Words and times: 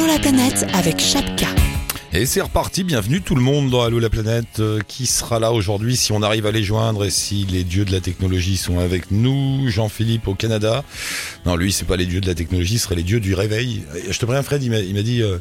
Allô 0.00 0.08
la 0.08 0.18
planète 0.18 0.64
avec 0.72 0.98
Chapka. 0.98 1.48
Et 2.14 2.24
c'est 2.24 2.40
reparti, 2.40 2.84
bienvenue 2.84 3.20
tout 3.20 3.34
le 3.34 3.42
monde 3.42 3.68
dans 3.68 3.82
Allo 3.82 3.98
la 3.98 4.08
planète. 4.08 4.58
Euh, 4.58 4.80
qui 4.88 5.04
sera 5.04 5.38
là 5.38 5.52
aujourd'hui 5.52 5.94
si 5.94 6.10
on 6.12 6.22
arrive 6.22 6.46
à 6.46 6.52
les 6.52 6.62
joindre 6.62 7.04
et 7.04 7.10
si 7.10 7.44
les 7.44 7.64
dieux 7.64 7.84
de 7.84 7.92
la 7.92 8.00
technologie 8.00 8.56
sont 8.56 8.78
avec 8.78 9.10
nous 9.10 9.68
Jean-Philippe 9.68 10.26
au 10.26 10.34
Canada. 10.34 10.84
Non, 11.44 11.54
lui, 11.54 11.70
c'est 11.70 11.84
pas 11.84 11.96
les 11.96 12.06
dieux 12.06 12.22
de 12.22 12.26
la 12.26 12.34
technologie, 12.34 12.78
ce 12.78 12.84
serait 12.84 12.94
les 12.94 13.02
dieux 13.02 13.20
du 13.20 13.34
réveil. 13.34 13.84
Je 14.08 14.18
te 14.18 14.24
préviens, 14.24 14.42
Fred, 14.42 14.62
il 14.62 14.70
m'a 14.70 15.02
dit 15.02 15.20
euh, 15.20 15.38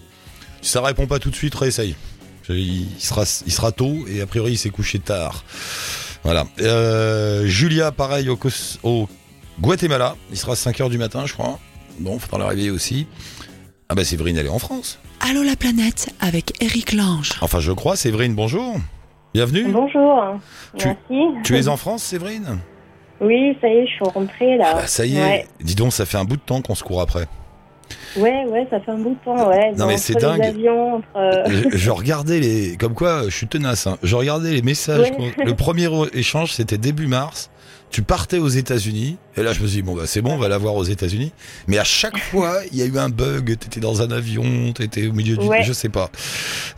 ça 0.61 0.81
répond 0.81 1.07
pas 1.07 1.19
tout 1.19 1.29
de 1.29 1.35
suite, 1.35 1.55
réessaye. 1.55 1.95
Il 2.49 2.85
sera, 2.99 3.71
tôt 3.71 3.95
et 4.09 4.19
a 4.19 4.27
priori 4.27 4.53
il 4.53 4.57
s'est 4.57 4.71
couché 4.71 4.99
tard. 4.99 5.45
Voilà. 6.25 6.45
Euh, 6.59 7.45
Julia, 7.45 7.93
pareil, 7.93 8.27
au, 8.83 9.07
Guatemala. 9.61 10.17
Il 10.31 10.37
sera 10.37 10.55
5h 10.55 10.89
du 10.89 10.97
matin, 10.97 11.25
je 11.25 11.31
crois. 11.31 11.59
Bon, 11.99 12.19
faudra 12.19 12.39
la 12.39 12.47
réveiller 12.47 12.71
aussi. 12.71 13.07
Ah 13.91 13.95
bah 13.95 14.03
Séverine, 14.03 14.37
elle 14.37 14.45
est 14.45 14.49
en 14.49 14.59
France. 14.59 14.99
Allô 15.19 15.41
la 15.43 15.55
planète 15.55 16.13
avec 16.19 16.61
Eric 16.63 16.93
Lange. 16.93 17.31
Enfin, 17.41 17.59
je 17.59 17.71
crois. 17.71 17.95
Séverine, 17.95 18.35
bonjour. 18.35 18.75
Bienvenue. 19.33 19.65
Bonjour. 19.71 20.39
Tu- 20.77 20.87
Merci. 20.87 21.41
Tu 21.43 21.57
es 21.57 21.67
en 21.67 21.77
France, 21.77 22.03
Séverine? 22.03 22.59
Oui, 23.21 23.57
ça 23.59 23.67
y 23.67 23.71
est, 23.71 23.87
je 23.87 23.91
suis 23.93 24.03
rentrée 24.05 24.57
là. 24.57 24.67
Ah 24.71 24.75
bah, 24.75 24.87
Ça 24.87 25.05
y 25.05 25.17
est. 25.17 25.21
Ouais. 25.21 25.47
Dis 25.61 25.75
donc, 25.75 25.91
ça 25.91 26.05
fait 26.05 26.17
un 26.17 26.23
bout 26.23 26.35
de 26.37 26.41
temps 26.41 26.61
qu'on 26.61 26.75
se 26.75 26.83
court 26.83 27.01
après. 27.01 27.27
Ouais, 28.17 28.45
ouais, 28.47 28.67
ça 28.69 28.79
fait 28.79 28.91
un 28.91 28.97
bout 28.97 29.11
de 29.11 29.23
temps, 29.25 29.49
ouais. 29.49 29.71
Non, 29.77 29.87
mais 29.87 29.97
c'est 29.97 30.15
dingue. 30.15 30.41
avions, 30.41 30.95
entre, 30.95 31.07
euh, 31.15 31.43
je, 31.71 31.77
je 31.77 31.89
regardais 31.91 32.39
les... 32.39 32.75
Comme 32.77 32.93
quoi, 32.93 33.23
je 33.25 33.35
suis 33.35 33.47
tenace. 33.47 33.87
hein. 33.87 33.97
Je 34.03 34.15
regardais 34.15 34.51
les 34.51 34.61
messages. 34.61 35.11
Ouais. 35.11 35.33
Le 35.45 35.55
premier 35.55 35.87
échange, 36.13 36.53
c'était 36.53 36.77
début 36.77 37.07
mars. 37.07 37.49
Tu 37.91 38.03
partais 38.03 38.37
aux 38.37 38.47
États-Unis. 38.49 39.17
Et 39.35 39.41
là, 39.41 39.51
je 39.51 39.61
me 39.61 39.65
suis 39.67 39.77
dit, 39.77 39.81
bon, 39.81 39.95
bah, 39.95 40.03
c'est 40.05 40.21
bon, 40.21 40.33
on 40.33 40.37
va 40.37 40.47
l'avoir 40.47 40.75
aux 40.75 40.83
États-Unis. 40.83 41.33
Mais 41.67 41.79
à 41.79 41.83
chaque 41.83 42.17
fois, 42.31 42.57
il 42.71 42.77
y 42.77 42.83
a 42.83 42.85
eu 42.85 42.95
un 42.99 43.09
bug. 43.09 43.57
T'étais 43.57 43.79
dans 43.79 44.03
un 44.03 44.11
avion, 44.11 44.43
t'étais 44.73 45.07
au 45.07 45.13
milieu 45.13 45.35
du... 45.37 45.47
Ouais. 45.47 45.63
Je 45.63 45.73
sais 45.73 45.89
pas. 45.89 46.09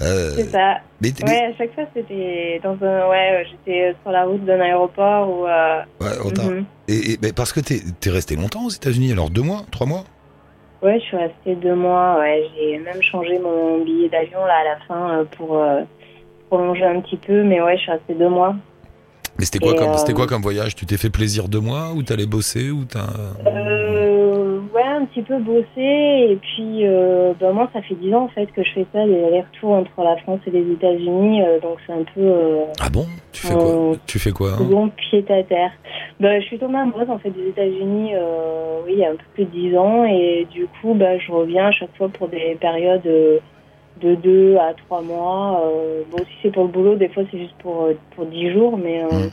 Euh, 0.02 0.34
C'est 0.38 0.52
ça. 0.52 0.78
mais, 1.02 1.12
mais- 1.26 1.30
Ouais, 1.32 1.54
à 1.54 1.58
chaque 1.58 1.74
fois, 1.76 1.84
c'était 1.94 2.62
dans 2.64 2.78
un. 2.82 3.10
Ouais, 3.10 3.46
j'étais 3.50 3.94
sur 4.02 4.12
la 4.12 4.24
route 4.24 4.46
d'un 4.46 4.60
aéroport 4.62 5.30
ou. 5.30 5.46
Euh... 5.48 5.82
ouais, 6.00 6.46
mhm. 6.46 6.66
et, 6.88 7.12
et- 7.14 7.20
mais 7.22 7.34
parce 7.34 7.52
que 7.52 7.60
t'es 7.60 7.82
es 8.06 8.10
resté 8.10 8.38
longtemps 8.38 8.64
aux 8.66 8.70
États-Unis. 8.70 9.12
Alors, 9.12 9.30
deux 9.30 9.42
mois, 9.42 9.66
trois 9.70 9.88
mois? 9.88 10.06
Ouais, 10.82 11.00
je 11.00 11.06
suis 11.06 11.18
restée 11.18 11.56
deux 11.56 11.76
mois. 11.76 12.18
Ouais, 12.18 12.50
j'ai 12.56 12.80
même 12.80 13.02
changé 13.04 13.38
mon 13.38 13.84
billet 13.84 14.10
d'avion 14.10 14.44
là 14.46 14.58
à 14.58 14.64
la 14.64 14.80
fin 14.88 15.20
euh, 15.20 15.26
pour 15.26 15.58
euh, 15.58 15.84
prolonger 16.50 16.84
un 16.84 17.02
petit 17.02 17.18
peu, 17.18 17.44
mais 17.44 17.62
ouais, 17.62 17.78
je 17.78 17.84
suis 17.84 17.92
restée 17.92 18.16
deux 18.16 18.30
mois. 18.30 18.56
Mais 19.40 19.46
c'était 19.46 19.60
quoi, 19.60 19.74
comme, 19.74 19.90
euh, 19.90 19.98
c'était 19.98 20.14
quoi 20.14 20.28
comme 20.28 20.42
voyage? 20.42 20.76
Tu 20.76 20.86
t'es 20.86 20.98
fait 20.98 21.10
plaisir 21.10 21.48
deux 21.48 21.60
mois 21.60 21.94
ou 21.96 22.04
t'allais 22.04 22.26
bosser 22.26 22.70
ou 22.70 22.86
t'as... 22.86 23.08
Euh, 23.48 24.60
ouais, 24.74 24.84
un 24.84 25.06
petit 25.06 25.22
peu 25.22 25.40
bossé 25.40 25.66
et 25.78 26.38
puis 26.42 26.84
bah, 27.40 27.52
moi 27.52 27.70
ça 27.74 27.82
fait 27.82 27.96
dix 27.96 28.14
ans 28.14 28.26
en 28.26 28.28
fait 28.28 28.48
que 28.48 28.64
je 28.64 28.72
fais 28.72 28.86
ça, 28.94 29.06
les 29.06 29.24
allers-retours 29.24 29.72
entre 29.72 30.04
la 30.04 30.18
France 30.18 30.40
et 30.48 30.52
les 30.52 30.72
États-Unis, 30.72 31.42
donc 31.62 31.78
c'est 31.88 31.94
un 31.94 32.04
peu 32.14 32.32
Ah 32.80 32.90
bon? 32.90 33.08
Tu 33.32 33.48
fais 33.48 33.54
quoi? 33.54 33.96
Tu 34.06 34.20
fais 34.20 34.32
quoi 34.32 34.52
hein? 34.52 34.58
second 34.60 34.90
pied 34.90 35.26
à 35.30 35.44
terre. 35.44 35.72
Bah, 36.20 36.40
je 36.40 36.46
suis 36.46 36.60
tombée 36.60 36.78
amoureuse 36.78 37.10
en 37.10 37.18
fait 37.18 37.32
des 37.32 37.50
États-Unis, 37.50 38.12
oui, 38.86 38.94
il 38.94 39.00
y 39.00 39.06
a 39.06 39.10
un 39.10 39.16
peu 39.16 39.26
plus 39.34 39.46
de 39.46 39.50
dix 39.50 39.78
ans 39.78 40.06
et 40.06 40.48
du 40.52 40.68
coup 40.68 40.94
bah, 40.94 41.18
je 41.18 41.32
reviens 41.32 41.68
à 41.68 41.72
chaque 41.72 41.96
fois 41.98 42.10
pour 42.10 42.28
des 42.28 42.58
périodes 42.60 43.10
de 44.00 44.16
deux 44.16 44.58
à 44.58 44.74
trois 44.74 45.02
mois. 45.02 45.62
Euh, 45.66 46.04
bon, 46.10 46.18
si 46.20 46.34
c'est 46.42 46.52
pour 46.52 46.64
le 46.64 46.70
boulot, 46.70 46.96
des 46.96 47.10
fois 47.10 47.24
c'est 47.32 47.40
juste 47.40 47.56
pour 47.60 47.84
euh, 47.84 47.94
pour 48.16 48.26
dix 48.26 48.52
jours, 48.52 48.78
mais 48.78 49.04
euh, 49.04 49.08
Hmm. 49.10 49.30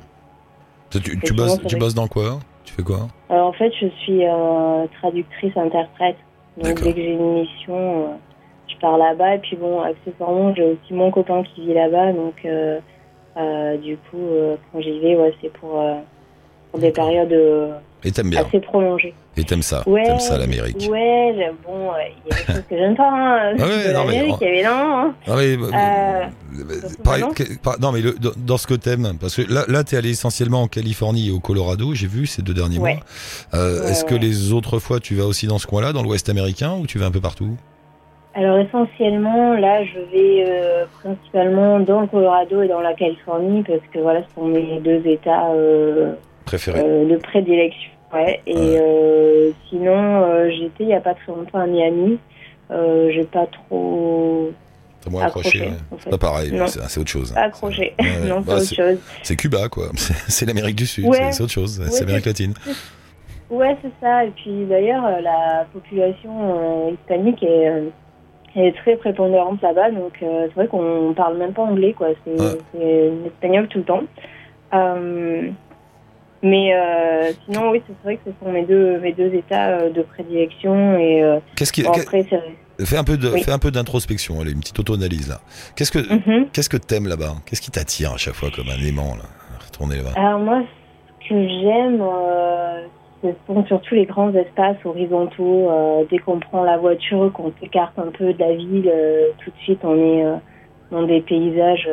Tu, 0.91 1.21
tu, 1.21 1.35
bosses, 1.35 1.61
tu 1.67 1.77
bosses 1.77 1.95
dans 1.95 2.09
quoi? 2.09 2.39
Tu 2.65 2.73
fais 2.73 2.83
quoi? 2.83 3.09
Alors, 3.29 3.49
en 3.49 3.53
fait, 3.53 3.71
je 3.79 3.89
suis 3.89 4.25
euh, 4.25 4.87
traductrice-interprète. 5.01 6.17
Donc, 6.57 6.81
dès 6.83 6.93
que 6.95 6.99
j'ai 6.99 7.13
une 7.13 7.35
mission, 7.35 7.75
euh, 7.75 8.07
je 8.69 8.77
pars 8.79 8.97
là-bas. 8.97 9.35
Et 9.35 9.39
puis, 9.39 9.57
bon, 9.57 9.83
accessoirement, 9.83 10.55
j'ai 10.55 10.65
aussi 10.65 10.95
mon 10.95 11.11
copain 11.11 11.43
qui 11.43 11.67
vit 11.67 11.75
là-bas. 11.75 12.13
Donc, 12.13 12.37
euh, 12.47 12.81
euh, 13.37 13.77
du 13.77 13.99
coup, 13.99 14.17
euh, 14.17 14.57
quand 14.73 14.81
j'y 14.81 14.99
vais, 14.99 15.15
ouais, 15.15 15.35
c'est 15.43 15.53
pour, 15.53 15.79
euh, 15.79 15.97
pour 16.71 16.81
des 16.81 16.91
périodes 16.91 17.33
euh, 17.33 17.73
Et 18.05 18.13
t'aimes 18.13 18.31
bien 18.31 18.45
assez 18.47 18.61
prolongées. 18.61 19.13
Et 19.37 19.43
t'aimes 19.45 19.63
ça 19.63 19.83
Ouais, 19.89 20.05
T'aimes 20.05 20.21
ça 20.21 20.39
l'Amérique 20.39 20.89
Ouais, 20.91 21.51
bon, 21.67 21.91
euh, 21.91 21.95
il 22.27 22.31
y 22.31 22.35
a 22.35 22.39
des 22.39 22.53
choses 22.53 22.63
que 22.71 22.77
j'aime 22.77 22.95
pas. 22.97 23.09
Hein, 23.11 23.57
Ah 23.59 23.63
ouais, 23.65 23.93
non, 23.93 24.05
mais- 24.07 24.15
l'Amérique, 24.15 24.43
évidemment. 24.43 25.01
Hein. 25.01 25.15
Ah 25.27 25.33
oui, 25.37 25.59
Euh, 25.75 26.25
pareil, 27.05 27.25
non 27.81 27.93
mais 27.93 28.01
le- 28.01 28.15
dans, 28.37 28.57
ce 28.57 28.67
que 28.67 28.75
t'aimes, 28.75 29.15
parce 29.21 29.35
que 29.37 29.53
là, 29.53 29.65
là 29.69 29.83
t'es 29.85 29.97
allé 29.97 30.11
essentiellement 30.11 30.63
en 30.63 30.69
Californie 30.69 31.29
et 31.29 31.31
au 31.33 31.41
Colorado, 31.41 31.93
j'ai 31.95 32.07
vu 32.07 32.27
ces 32.27 32.43
deux 32.43 32.55
derniers 32.55 32.79
Ouais. 32.79 32.95
mois. 32.95 33.03
Euh, 33.55 33.83
Ouais, 33.85 33.91
Est-ce 33.91 34.05
que 34.05 34.15
les 34.15 34.53
autres 34.53 34.79
fois 34.79 35.01
tu 35.01 35.15
vas 35.15 35.25
aussi 35.25 35.47
dans 35.47 35.59
ce 35.59 35.67
coin-là, 35.67 35.93
dans 35.93 36.03
l'Ouest 36.03 36.29
américain, 36.29 36.75
ou 36.81 36.87
tu 36.87 36.99
vas 36.99 37.07
un 37.07 37.11
peu 37.11 37.21
partout? 37.21 37.57
Alors 38.35 38.59
essentiellement, 38.59 39.55
là, 39.55 39.85
je 39.85 39.99
vais 40.13 40.45
euh, 40.49 40.85
principalement 41.03 41.81
dans 41.81 42.03
le 42.03 42.07
Colorado 42.07 42.63
et 42.63 42.69
dans 42.69 42.81
la 42.81 42.95
Californie 42.95 43.65
parce 43.65 43.81
que 43.93 43.99
voilà, 43.99 44.21
ce 44.29 44.35
sont 44.37 44.47
mes 44.47 44.79
deux 44.81 45.03
États 45.07 45.51
Préféré 46.49 46.81
euh, 46.83 47.09
de 47.09 47.17
prédilection. 47.17 47.91
Ouais. 48.13 48.41
Et 48.47 48.55
Ouais. 48.55 48.79
euh, 48.81 49.51
sinon, 49.69 50.23
euh, 50.25 50.51
j'étais 50.51 50.85
il 50.85 50.89
y 50.89 50.95
a 50.95 51.01
pas 51.01 51.15
très 51.15 51.31
longtemps 51.33 51.59
à 51.61 51.67
Miami. 51.67 52.19
J'ai 52.71 53.25
pas 53.25 53.47
trop 53.47 54.51
T'as 55.05 55.11
moins 55.11 55.25
accroché, 55.25 55.61
accroché. 55.61 55.71
ouais. 55.71 55.77
en 55.93 55.97
C'est 55.99 56.05
fait. 56.05 56.11
pas 56.11 56.19
pareil, 56.19 56.53
c'est 56.67 57.01
autre 57.01 57.09
chose. 57.11 57.33
Accroché. 57.37 57.95
Ouais, 58.01 58.07
non, 58.29 58.41
bah, 58.41 58.61
c'est 58.61 58.81
autre 58.83 58.91
chose. 58.91 58.99
C'est 59.23 59.37
Cuba, 59.37 59.69
quoi. 59.69 59.87
C'est 60.29 60.45
l'Amérique 60.47 60.77
du 60.77 60.87
Sud, 60.87 61.07
Ouais. 61.07 61.33
c'est- 61.33 61.43
autre 61.43 61.53
chose, 61.53 61.79
Ouais, 61.81 61.87
c'est 61.91 62.05
l'Amérique 62.05 62.27
latine. 62.27 62.55
Ouais, 63.51 63.77
c'est 63.83 63.91
ça. 64.03 64.25
Et 64.27 64.31
puis 64.31 64.65
d'ailleurs, 64.69 65.05
la 65.23 65.67
population 65.73 66.31
euh, 66.89 66.91
hispanique 66.93 67.43
est, 67.43 67.69
euh, 67.69 67.89
est 68.57 68.77
très 68.77 68.97
prépondérante 68.97 69.63
là-bas. 69.63 69.91
Donc 69.93 70.13
euh, 70.23 70.47
c'est 70.49 70.55
vrai 70.55 70.67
qu'on 70.67 71.15
parle 71.17 71.39
même 71.39 71.53
pas 71.55 71.63
anglais, 71.63 71.95
quoi. 71.95 72.09
C'est 72.27 73.11
l'espagnol 73.23 73.69
tout 73.69 73.79
le 73.79 73.85
temps. 73.85 74.03
Mais 76.43 76.73
euh, 76.73 77.33
sinon, 77.45 77.71
oui, 77.71 77.83
c'est 77.87 77.95
vrai 78.05 78.17
que 78.17 78.31
ce 78.31 78.31
sont 78.45 78.53
mes 78.53 78.65
deux, 78.65 78.99
mes 79.01 79.13
deux 79.13 79.35
états 79.35 79.71
euh, 79.79 79.91
de 79.91 80.03
prédilection. 80.03 80.97
Et 80.97 81.23
euh, 81.23 81.39
Qu'est-ce 81.57 81.73
qui, 81.73 81.83
bon, 81.83 81.91
après, 81.91 82.25
fais 82.85 82.97
un 82.97 83.03
peu 83.05 83.17
de, 83.17 83.29
Oui. 83.31 83.43
fais 83.43 83.51
un 83.51 83.59
peu 83.59 83.73
d'introspection, 83.73 84.41
allez, 84.41 84.53
une 84.53 84.61
petite 84.61 84.79
auto-analyse 84.79 85.29
là. 85.29 85.41
Qu'est-ce 85.75 85.91
que, 85.91 85.99
Mhm. 85.99 86.47
qu'est-ce 86.53 86.69
que 86.69 86.77
t'aimes 86.77 87.09
là-bas? 87.09 87.35
Qu'est-ce 87.45 87.61
qui 87.61 87.73
t'attire 87.73 88.13
à 88.13 88.17
chaque 88.19 88.35
fois 88.35 88.51
comme 88.55 88.69
un 88.69 88.87
aimant 88.87 89.17
là 89.17 89.25
Retourner 89.67 89.97
là-bas? 89.97 90.13
Alors 90.15 90.39
moi, 90.39 90.63
ce 91.25 91.29
que 91.29 91.49
j'aime, 91.49 92.01
euh, 92.01 92.87
ce 93.25 93.29
sont 93.49 93.67
surtout 93.67 93.97
les 93.97 94.07
grands 94.07 94.33
espaces 94.33 94.77
horizontaux. 94.85 95.69
Euh, 95.71 96.05
dès 96.09 96.19
qu'on 96.19 96.39
prend 96.39 96.63
la 96.63 96.77
voiture, 96.79 97.33
qu'on 97.33 97.53
s'écarte 97.61 97.99
un 97.99 98.13
peu 98.17 98.33
de 98.33 98.39
la 98.39 98.55
ville, 98.55 98.93
tout 99.45 99.51
de 99.51 99.57
suite 99.65 99.81
on 99.83 99.97
est 99.97 100.25
dans 100.93 101.03
des 101.03 101.21
paysages 101.23 101.89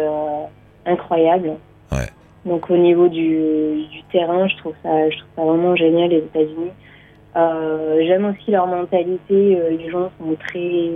incroyables. 0.85 1.53
Ouais. 1.91 2.07
Donc 2.45 2.69
au 2.69 2.77
niveau 2.77 3.07
du, 3.07 3.85
du 3.91 4.03
terrain, 4.11 4.47
je 4.47 4.55
trouve 4.57 4.75
ça, 4.83 5.09
je 5.09 5.17
trouve 5.17 5.29
ça 5.35 5.41
vraiment 5.43 5.75
génial 5.75 6.09
les 6.09 6.17
États-Unis. 6.17 6.71
Euh, 7.35 8.03
j'aime 8.07 8.25
aussi 8.25 8.51
leur 8.51 8.67
mentalité. 8.67 9.59
euh, 9.59 9.71
les 9.71 9.89
gens 9.89 10.09
sont 10.19 10.35
très 10.39 10.89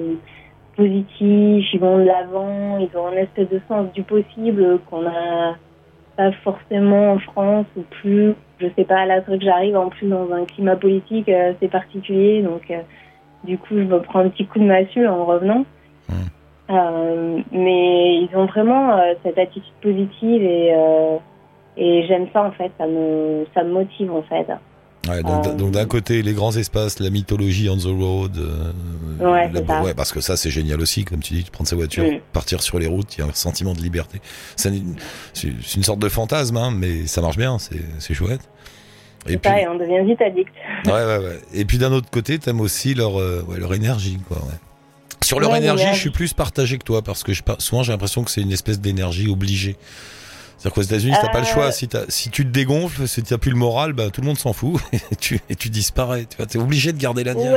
positifs, 0.78 1.74
ils 1.74 1.80
vont 1.80 1.98
de 1.98 2.04
l'avant, 2.04 2.78
ils 2.78 2.96
ont 2.98 3.08
un 3.08 3.18
espèce 3.18 3.50
de 3.50 3.60
sens 3.68 3.92
du 3.94 4.04
possible 4.04 4.80
qu'on 4.90 5.06
a 5.06 5.56
pas 6.16 6.32
forcément 6.44 7.14
en 7.14 7.20
France 7.20 7.66
ou 7.76 7.82
plus. 7.82 8.36
Je 8.60 8.68
sais 8.78 8.86
pas, 8.86 9.06
là, 9.06 9.22
c'est 9.26 9.38
que 9.38 9.44
j'arrive 9.44 9.76
en 9.76 9.90
plus 9.90 10.08
dans 10.08 10.32
un 10.32 10.46
climat 10.46 10.76
politique 10.76 11.30
euh, 11.30 11.52
assez 11.52 11.68
particulier, 11.68 12.42
donc 12.42 12.70
euh, 12.72 12.82
du 13.44 13.58
coup, 13.58 13.76
je 13.78 13.84
me 13.84 14.00
prends 14.02 14.20
un 14.20 14.30
petit 14.30 14.46
coup 14.46 14.60
de 14.60 14.66
massue 14.66 15.08
en 15.08 15.26
revenant. 15.26 15.66
Mm. 16.08 16.14
Euh, 16.72 17.40
mais 17.52 18.18
ils 18.22 18.30
ont 18.36 18.46
vraiment 18.46 19.00
cette 19.24 19.40
attitude 19.40 19.74
positive 19.82 20.44
et, 20.44 20.72
et 21.80 22.06
j'aime 22.08 22.28
ça 22.34 22.44
en 22.44 22.52
fait, 22.52 22.72
ça 22.78 22.86
me, 22.88 23.46
ça 23.54 23.64
me 23.64 23.72
motive 23.72 24.12
en 24.12 24.22
fait. 24.24 24.46
Ouais, 25.10 25.24
donc, 25.24 25.48
Euh, 25.48 25.54
donc 25.56 25.72
d'un 25.72 25.86
côté 25.86 26.22
les 26.22 26.34
grands 26.34 26.56
espaces, 26.56 27.00
la 27.00 27.10
mythologie 27.10 27.70
on 27.70 27.78
the 27.78 27.84
road, 27.86 28.38
euh, 28.38 28.72
Ouais, 29.32 29.50
la- 29.52 29.82
ouais, 29.82 29.94
parce 29.94 30.12
que 30.12 30.20
ça 30.20 30.36
c'est 30.36 30.50
génial 30.52 30.82
aussi, 30.82 31.06
comme 31.06 31.20
tu 31.22 31.34
dis, 31.36 31.44
de 31.44 31.50
prendre 31.50 31.70
sa 31.70 31.76
voiture, 31.78 32.04
Mm. 32.04 32.20
partir 32.34 32.62
sur 32.62 32.80
les 32.80 32.88
routes, 32.88 33.16
il 33.18 33.22
y 33.22 33.24
a 33.24 33.28
un 33.28 33.34
sentiment 33.34 33.74
de 33.74 33.80
liberté. 33.80 34.20
C'est 34.58 34.70
une, 34.70 35.84
sorte 35.84 36.00
de 36.00 36.10
fantasme, 36.10 36.58
hein, 36.58 36.72
mais 36.76 37.08
ça 37.08 37.22
marche 37.22 37.38
bien, 37.38 37.58
c'est 37.60 38.14
chouette. 38.14 38.42
Et 39.28 39.38
puis, 39.38 39.50
ça, 39.50 39.60
et 39.60 39.68
on 39.68 39.76
devient 39.78 40.04
vite 40.06 40.22
addict. 40.22 40.50
ouais, 40.86 40.92
ouais, 40.92 41.18
ouais. 41.18 41.40
Et 41.54 41.66
puis 41.66 41.78
d'un 41.78 41.92
autre 41.92 42.10
côté, 42.10 42.38
t'aimes 42.40 42.62
aussi 42.62 42.94
leur, 42.94 43.20
euh, 43.20 43.44
ouais, 43.48 43.58
leur 43.58 43.74
énergie, 43.74 44.18
quoi. 44.28 44.38
Ouais. 44.38 44.54
Sur 45.24 45.40
leur 45.40 45.56
énergie, 45.56 45.86
je 45.94 46.00
suis 46.00 46.10
plus 46.10 46.34
partagé 46.34 46.78
que 46.78 46.84
toi 46.84 47.02
parce 47.02 47.24
que 47.24 47.34
je, 47.34 47.42
souvent 47.60 47.84
j'ai 47.84 47.92
l'impression 47.92 48.24
que 48.24 48.32
c'est 48.32 48.42
une 48.42 48.52
espèce 48.52 48.80
d'énergie 48.80 49.30
obligée. 49.30 49.76
C'est-à-dire 50.60 50.76
qu'aux 50.76 50.82
États-Unis, 50.82 51.16
t'as 51.22 51.30
pas 51.30 51.40
le 51.40 51.46
Euh, 51.46 51.48
choix. 51.48 51.72
Si, 51.72 51.88
t'as- 51.88 52.06
si 52.10 52.30
tu 52.30 52.44
te 52.46 52.50
dégonfles, 52.52 53.08
si 53.08 53.24
t'as 53.24 53.38
plus 53.38 53.52
le 53.52 53.58
moral, 53.58 53.94
bah, 53.94 54.10
tout 54.14 54.20
le 54.22 54.28
monde 54.28 54.38
s'en 54.38 54.52
fout 54.54 54.74
et 54.94 55.16
tu, 55.16 55.40
et 55.50 55.56
tu 55.56 55.70
disparais. 55.70 56.26
Tu 56.30 56.36
vois, 56.38 56.46
t'es 56.46 56.60
obligé 56.60 56.92
de 56.92 56.98
garder 57.00 57.24
la 57.24 57.34
niaque. 57.34 57.54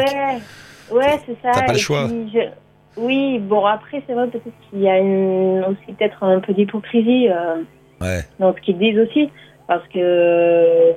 Ouais, 0.92 0.96
ouais, 0.98 1.18
c'est 1.26 1.36
ça. 1.42 1.50
T'as 1.52 1.62
pas 1.64 1.72
le 1.72 1.78
choix. 1.78 2.08
je- 2.32 2.48
Oui, 2.96 3.38
bon, 3.40 3.64
après, 3.66 4.02
c'est 4.06 4.12
vrai, 4.12 4.28
peut-être 4.28 4.44
qu'il 4.70 4.80
y 4.82 4.88
a 4.88 4.98
une... 4.98 5.64
aussi 5.64 5.92
peut-être 5.98 6.22
un 6.22 6.40
peu 6.40 6.52
d'hypocrisie 6.52 7.28
euh, 7.28 7.62
Ouais. 8.00 8.20
dans 8.38 8.54
ce 8.54 8.60
qu'ils 8.60 8.78
disent 8.78 8.98
aussi, 8.98 9.30
parce 9.66 9.82
que 9.88 9.98
euh, 9.98 10.92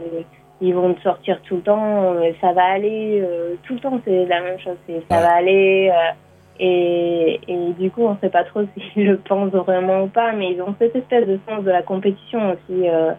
ils 0.62 0.74
vont 0.76 0.94
te 0.94 1.02
sortir 1.02 1.40
tout 1.48 1.56
le 1.56 1.62
temps, 1.62 2.14
euh, 2.16 2.32
ça 2.42 2.52
va 2.54 2.66
aller, 2.66 3.22
euh, 3.24 3.56
tout 3.64 3.76
le 3.76 3.80
temps, 3.80 4.00
c'est 4.06 4.26
la 4.26 4.42
même 4.42 4.60
chose, 4.60 4.76
ça 4.88 4.94
Ouais. 5.18 5.22
va 5.24 5.34
aller, 5.36 5.90
euh, 5.92 6.12
Et, 6.60 7.40
et 7.48 7.74
du 7.78 7.92
coup, 7.92 8.04
on 8.06 8.12
ne 8.14 8.18
sait 8.22 8.30
pas 8.30 8.44
trop 8.46 8.62
s'ils 8.94 9.06
le 9.08 9.18
pensent 9.18 9.52
vraiment 9.52 10.04
ou 10.04 10.08
pas, 10.08 10.32
mais 10.32 10.52
ils 10.54 10.62
ont 10.62 10.74
cette 10.80 10.96
espèce 10.96 11.28
de 11.28 11.38
sens 11.48 11.64
de 11.64 11.72
la 11.72 11.82
compétition 11.82 12.52
aussi, 12.52 12.88
euh, 12.88 13.12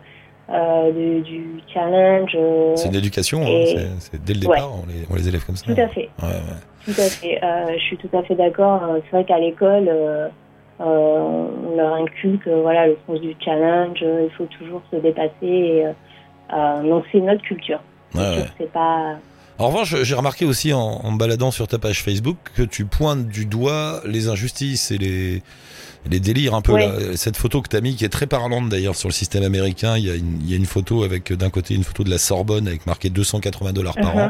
euh, 0.51 0.93
du, 0.93 1.21
du 1.23 1.61
challenge. 1.73 2.33
euh, 2.35 2.75
C'est 2.77 2.89
une 2.89 2.95
éducation, 2.95 3.43
hein, 3.43 3.65
c'est- 3.99 4.25
dès 4.25 4.35
le 4.35 4.41
départ, 4.41 4.71
on, 4.73 4.87
les, 4.87 5.05
on 5.11 5.15
les 5.17 5.29
élève 5.29 5.45
comme 5.45 5.57
ça. 5.57 5.67
tout 5.67 5.81
à 5.81 5.89
fait. 5.89 6.09
Ouais, 6.23 6.29
ouais. 6.29 6.61
Tout 6.85 6.93
à 7.01 7.05
fait. 7.11 7.41
Je 7.77 7.83
suis 7.83 7.97
tout 7.97 8.17
à 8.17 8.23
fait 8.23 8.37
d'accord. 8.37 8.81
C'est 9.05 9.11
vrai 9.17 9.25
qu'à 9.25 9.39
l'école, 9.41 9.91
on 10.79 11.49
leur 11.77 11.95
inculque 11.95 12.47
voilà, 12.49 12.87
le 12.87 12.97
sens 13.07 13.21
du 13.21 13.35
challenge. 13.45 13.99
il 14.03 14.31
faut 14.37 14.47
toujours 14.59 14.83
se 14.93 14.97
dépasser. 14.97 15.33
Et, 15.43 15.85
donc 16.85 17.05
c'est 17.11 17.21
notre 17.21 17.43
culture. 17.43 17.81
C'est 18.59 18.71
pas. 18.73 19.17
En 19.59 19.69
revanche, 19.69 19.95
j'ai 20.03 20.15
remarqué 20.15 20.45
aussi 20.45 20.73
en, 20.73 20.81
en 20.81 21.13
me 21.13 21.19
baladant 21.19 21.51
sur 21.51 21.67
ta 21.67 21.79
page 21.79 22.03
Facebook 22.03 22.37
que 22.55 22.63
tu 22.63 22.85
pointes 22.85 23.27
du 23.29 23.47
doigt 23.47 24.03
les 24.05 24.29
injustices 24.29 24.91
et 24.91 24.99
les, 24.99 25.43
les 26.11 26.21
délires 26.21 26.55
un 26.55 26.61
peu. 26.61 26.77
Là. 26.77 26.93
Cette 27.17 27.39
photo 27.39 27.63
que 27.63 27.69
tu 27.71 27.77
as 27.77 27.81
mis, 27.81 27.97
qui 27.97 28.05
est 28.05 28.11
très 28.11 28.27
parlante 28.27 28.69
d'ailleurs 28.69 28.97
sur 28.97 29.09
le 29.09 29.15
système 29.15 29.43
américain, 29.45 29.97
il 29.97 30.05
y 30.05 30.11
a 30.11 30.15
une, 30.15 30.41
il 30.43 30.51
y 30.51 30.53
a 30.53 30.57
une 30.57 30.67
photo 30.67 31.05
avec 31.05 31.33
d'un 31.33 31.49
côté 31.49 31.75
une 31.75 31.85
photo 31.85 32.05
de 32.05 32.11
la 32.11 32.19
Sorbonne 32.19 32.69
avec 32.69 32.87
marqué 32.87 33.09
280 33.09 33.73
dollars 33.73 33.95
par 33.95 34.15
an, 34.17 34.29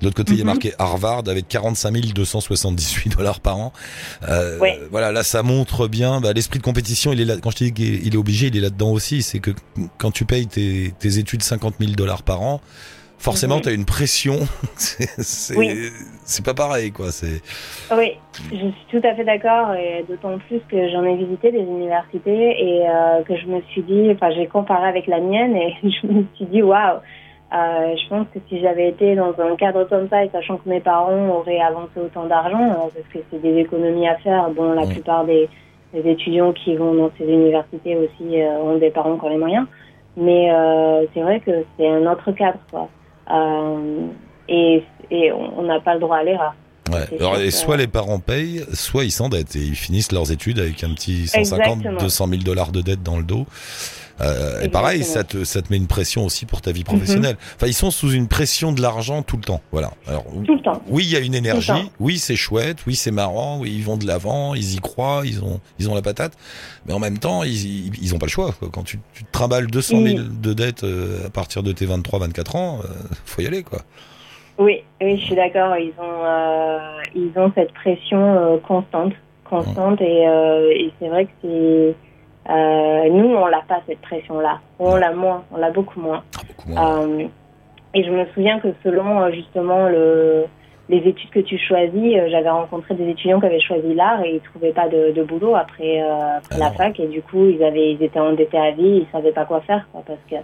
de 0.00 0.04
l'autre 0.04 0.16
côté 0.16 0.34
il 0.34 0.38
y 0.38 0.42
a 0.42 0.44
Mhm. 0.44 0.50
marqué 0.50 0.72
Harvard 0.78 1.24
avec 1.26 1.48
45 1.48 1.94
278 2.14 3.16
dollars 3.16 3.40
par 3.40 3.56
an. 3.58 3.72
Euh. 4.28 4.58
Voilà, 4.92 5.10
là 5.10 5.24
ça 5.24 5.42
montre 5.42 5.88
bien 5.88 6.20
bah, 6.20 6.32
l'esprit 6.32 6.60
de 6.60 6.64
compétition. 6.64 7.12
Il 7.12 7.20
est 7.20 7.24
là. 7.24 7.36
Quand 7.42 7.50
je 7.50 7.56
te 7.56 7.64
dis 7.64 7.72
qu'il 7.72 8.14
est 8.14 8.16
obligé, 8.16 8.46
il 8.46 8.56
est 8.56 8.60
là-dedans 8.60 8.92
aussi. 8.92 9.22
C'est 9.22 9.40
que 9.40 9.50
quand 9.98 10.12
tu 10.12 10.24
payes 10.24 10.46
tes, 10.46 10.94
tes 11.00 11.18
études 11.18 11.42
50 11.42 11.74
000 11.80 11.92
dollars 11.92 12.22
par 12.22 12.42
an, 12.42 12.60
forcément 13.18 13.60
tu 13.60 13.68
as 13.68 13.72
une 13.72 13.84
pression. 13.84 14.36
c'est 14.76 15.56
Oui. 15.56 15.90
pas 16.44 16.54
pareil 16.54 16.92
quoi. 16.92 17.10
C'est 17.10 17.42
Oui, 17.94 18.12
je 18.50 18.56
suis 18.56 18.86
tout 18.90 19.00
à 19.06 19.14
fait 19.14 19.24
d'accord. 19.24 19.74
Et 19.74 20.04
d'autant 20.08 20.38
plus 20.38 20.60
que 20.70 20.88
j'en 20.90 21.04
ai 21.04 21.16
visité 21.16 21.50
des 21.52 21.60
universités 21.60 22.56
et 22.62 22.88
euh, 22.88 23.22
que 23.22 23.36
je 23.36 23.46
me 23.46 23.60
suis 23.70 23.82
dit, 23.82 24.10
enfin, 24.12 24.30
j'ai 24.30 24.46
comparé 24.46 24.88
avec 24.88 25.06
la 25.06 25.20
mienne 25.20 25.56
et 25.56 25.74
je 25.82 26.06
me 26.06 26.24
suis 26.34 26.46
dit, 26.46 26.62
waouh. 26.62 26.98
Euh, 27.50 27.96
je 27.96 28.08
pense 28.10 28.26
que 28.34 28.40
si 28.50 28.60
j'avais 28.60 28.90
été 28.90 29.14
dans 29.14 29.32
un 29.40 29.56
cadre 29.56 29.84
comme 29.84 30.06
ça 30.10 30.22
et 30.22 30.28
sachant 30.28 30.58
que 30.58 30.68
mes 30.68 30.80
parents 30.80 31.28
auraient 31.30 31.60
avancé 31.60 31.92
autant 31.96 32.26
d'argent, 32.26 32.60
euh, 32.62 32.74
parce 32.94 33.06
que 33.10 33.20
c'est 33.30 33.40
des 33.40 33.56
économies 33.60 34.06
à 34.06 34.16
faire, 34.18 34.50
bon, 34.50 34.72
la 34.74 34.86
plupart 34.86 35.24
des, 35.24 35.48
des 35.94 36.10
étudiants 36.10 36.52
qui 36.52 36.76
vont 36.76 36.92
dans 36.92 37.10
ces 37.16 37.24
universités 37.24 37.96
aussi 37.96 38.38
euh, 38.42 38.58
ont 38.58 38.76
des 38.76 38.90
parents 38.90 39.16
qui 39.16 39.24
ont 39.24 39.30
les 39.30 39.38
moyens, 39.38 39.66
mais 40.18 40.52
euh, 40.52 41.06
c'est 41.14 41.22
vrai 41.22 41.40
que 41.40 41.64
c'est 41.78 41.88
un 41.88 42.04
autre 42.12 42.32
cadre, 42.32 42.58
quoi. 42.70 42.86
Euh, 43.30 44.06
et 44.48 44.84
et 45.10 45.32
on 45.32 45.62
n'a 45.62 45.80
pas 45.80 45.94
le 45.94 46.00
droit 46.00 46.18
à 46.18 46.22
l'erreur. 46.22 46.54
Ouais. 46.90 47.06
Alors, 47.18 47.36
et 47.38 47.50
soit 47.50 47.76
les 47.76 47.86
parents 47.86 48.18
payent, 48.18 48.64
soit 48.72 49.04
ils 49.04 49.10
s'endettent 49.12 49.56
et 49.56 49.60
ils 49.62 49.76
finissent 49.76 50.12
leurs 50.12 50.30
études 50.32 50.58
avec 50.58 50.82
un 50.84 50.92
petit 50.94 51.26
150, 51.28 51.68
Exactement. 51.78 52.00
200 52.00 52.28
000 52.28 52.42
dollars 52.42 52.72
de 52.72 52.80
dette 52.82 53.02
dans 53.02 53.16
le 53.18 53.24
dos. 53.24 53.46
Euh, 54.20 54.62
et 54.62 54.68
pareil, 54.68 55.04
ça 55.04 55.22
te, 55.22 55.44
ça 55.44 55.62
te 55.62 55.68
met 55.70 55.76
une 55.76 55.86
pression 55.86 56.24
aussi 56.24 56.44
pour 56.44 56.60
ta 56.60 56.72
vie 56.72 56.82
professionnelle. 56.82 57.36
Enfin, 57.54 57.68
ils 57.68 57.74
sont 57.74 57.92
sous 57.92 58.10
une 58.10 58.26
pression 58.26 58.72
de 58.72 58.82
l'argent 58.82 59.22
tout 59.22 59.36
le 59.36 59.42
temps. 59.44 59.60
Voilà. 59.70 59.92
Alors, 60.08 60.24
Tout 60.44 60.56
le 60.56 60.60
temps. 60.60 60.82
oui, 60.88 61.04
il 61.04 61.10
y 61.10 61.14
a 61.14 61.20
une 61.20 61.36
énergie. 61.36 61.70
Oui, 62.00 62.18
c'est 62.18 62.34
chouette. 62.34 62.78
Oui, 62.88 62.96
c'est 62.96 63.12
marrant. 63.12 63.58
Oui, 63.60 63.72
ils 63.76 63.84
vont 63.84 63.96
de 63.96 64.08
l'avant. 64.08 64.56
Ils 64.56 64.74
y 64.74 64.78
croient. 64.78 65.22
Ils 65.24 65.40
ont, 65.44 65.60
ils 65.78 65.88
ont 65.88 65.94
la 65.94 66.02
patate. 66.02 66.32
Mais 66.86 66.94
en 66.94 66.98
même 66.98 67.18
temps, 67.18 67.44
ils, 67.44 67.52
ils, 67.86 67.92
ils 68.02 68.12
ont 68.12 68.18
pas 68.18 68.26
le 68.26 68.30
choix. 68.32 68.50
quoi. 68.58 68.68
Quand 68.72 68.82
tu, 68.82 68.98
tu 69.14 69.22
te 69.22 69.30
trimbales 69.30 69.68
200 69.68 70.02
000 70.04 70.18
de 70.42 70.52
dettes 70.52 70.82
euh, 70.82 71.26
à 71.26 71.30
partir 71.30 71.62
de 71.62 71.70
tes 71.70 71.86
23, 71.86 72.18
24 72.18 72.56
ans, 72.56 72.80
euh, 72.84 72.88
faut 73.24 73.40
y 73.42 73.46
aller, 73.46 73.62
quoi. 73.62 73.82
Oui, 74.58 74.82
oui, 75.00 75.16
je 75.16 75.24
suis 75.24 75.34
d'accord. 75.36 75.76
Ils 75.76 75.92
ont, 75.98 76.24
euh, 76.24 76.78
ils 77.14 77.30
ont 77.36 77.52
cette 77.54 77.72
pression 77.72 78.18
euh, 78.20 78.56
constante, 78.58 79.12
constante, 79.48 80.00
et, 80.00 80.26
euh, 80.28 80.70
et 80.74 80.90
c'est 80.98 81.08
vrai 81.08 81.26
que 81.26 81.30
c'est, 81.42 81.94
nous, 83.10 83.34
on 83.34 83.46
l'a 83.46 83.62
pas 83.68 83.80
cette 83.86 84.00
pression-là. 84.00 84.58
On 84.78 84.96
l'a 84.96 85.12
moins, 85.12 85.44
on 85.52 85.58
l'a 85.58 85.70
beaucoup 85.70 86.00
moins. 86.00 86.22
Ah, 86.36 86.40
beaucoup 86.46 86.70
moins. 86.70 87.28
Et 87.94 88.04
je 88.04 88.10
me 88.10 88.26
souviens 88.34 88.58
que 88.58 88.68
selon 88.84 89.30
justement 89.32 89.88
le, 89.88 90.44
les 90.90 90.98
études 90.98 91.30
que 91.30 91.40
tu 91.40 91.56
choisis, 91.56 92.16
j'avais 92.28 92.50
rencontré 92.50 92.94
des 92.94 93.08
étudiants 93.08 93.40
qui 93.40 93.46
avaient 93.46 93.60
choisi 93.60 93.94
l'art 93.94 94.22
et 94.24 94.34
ils 94.34 94.40
trouvaient 94.40 94.72
pas 94.72 94.88
de, 94.88 95.12
de 95.12 95.22
boulot 95.22 95.54
après, 95.54 96.00
après 96.00 96.54
Ah 96.54 96.58
la 96.58 96.68
non. 96.70 96.74
fac 96.74 97.00
et 97.00 97.06
du 97.06 97.22
coup 97.22 97.46
ils 97.46 97.62
avaient, 97.64 97.92
ils 97.92 98.02
étaient 98.02 98.20
endettés 98.20 98.58
à 98.58 98.72
vie, 98.72 99.02
ils 99.02 99.06
savaient 99.10 99.32
pas 99.32 99.46
quoi 99.46 99.60
faire 99.62 99.88
quoi, 99.90 100.02
parce 100.06 100.20
que 100.30 100.36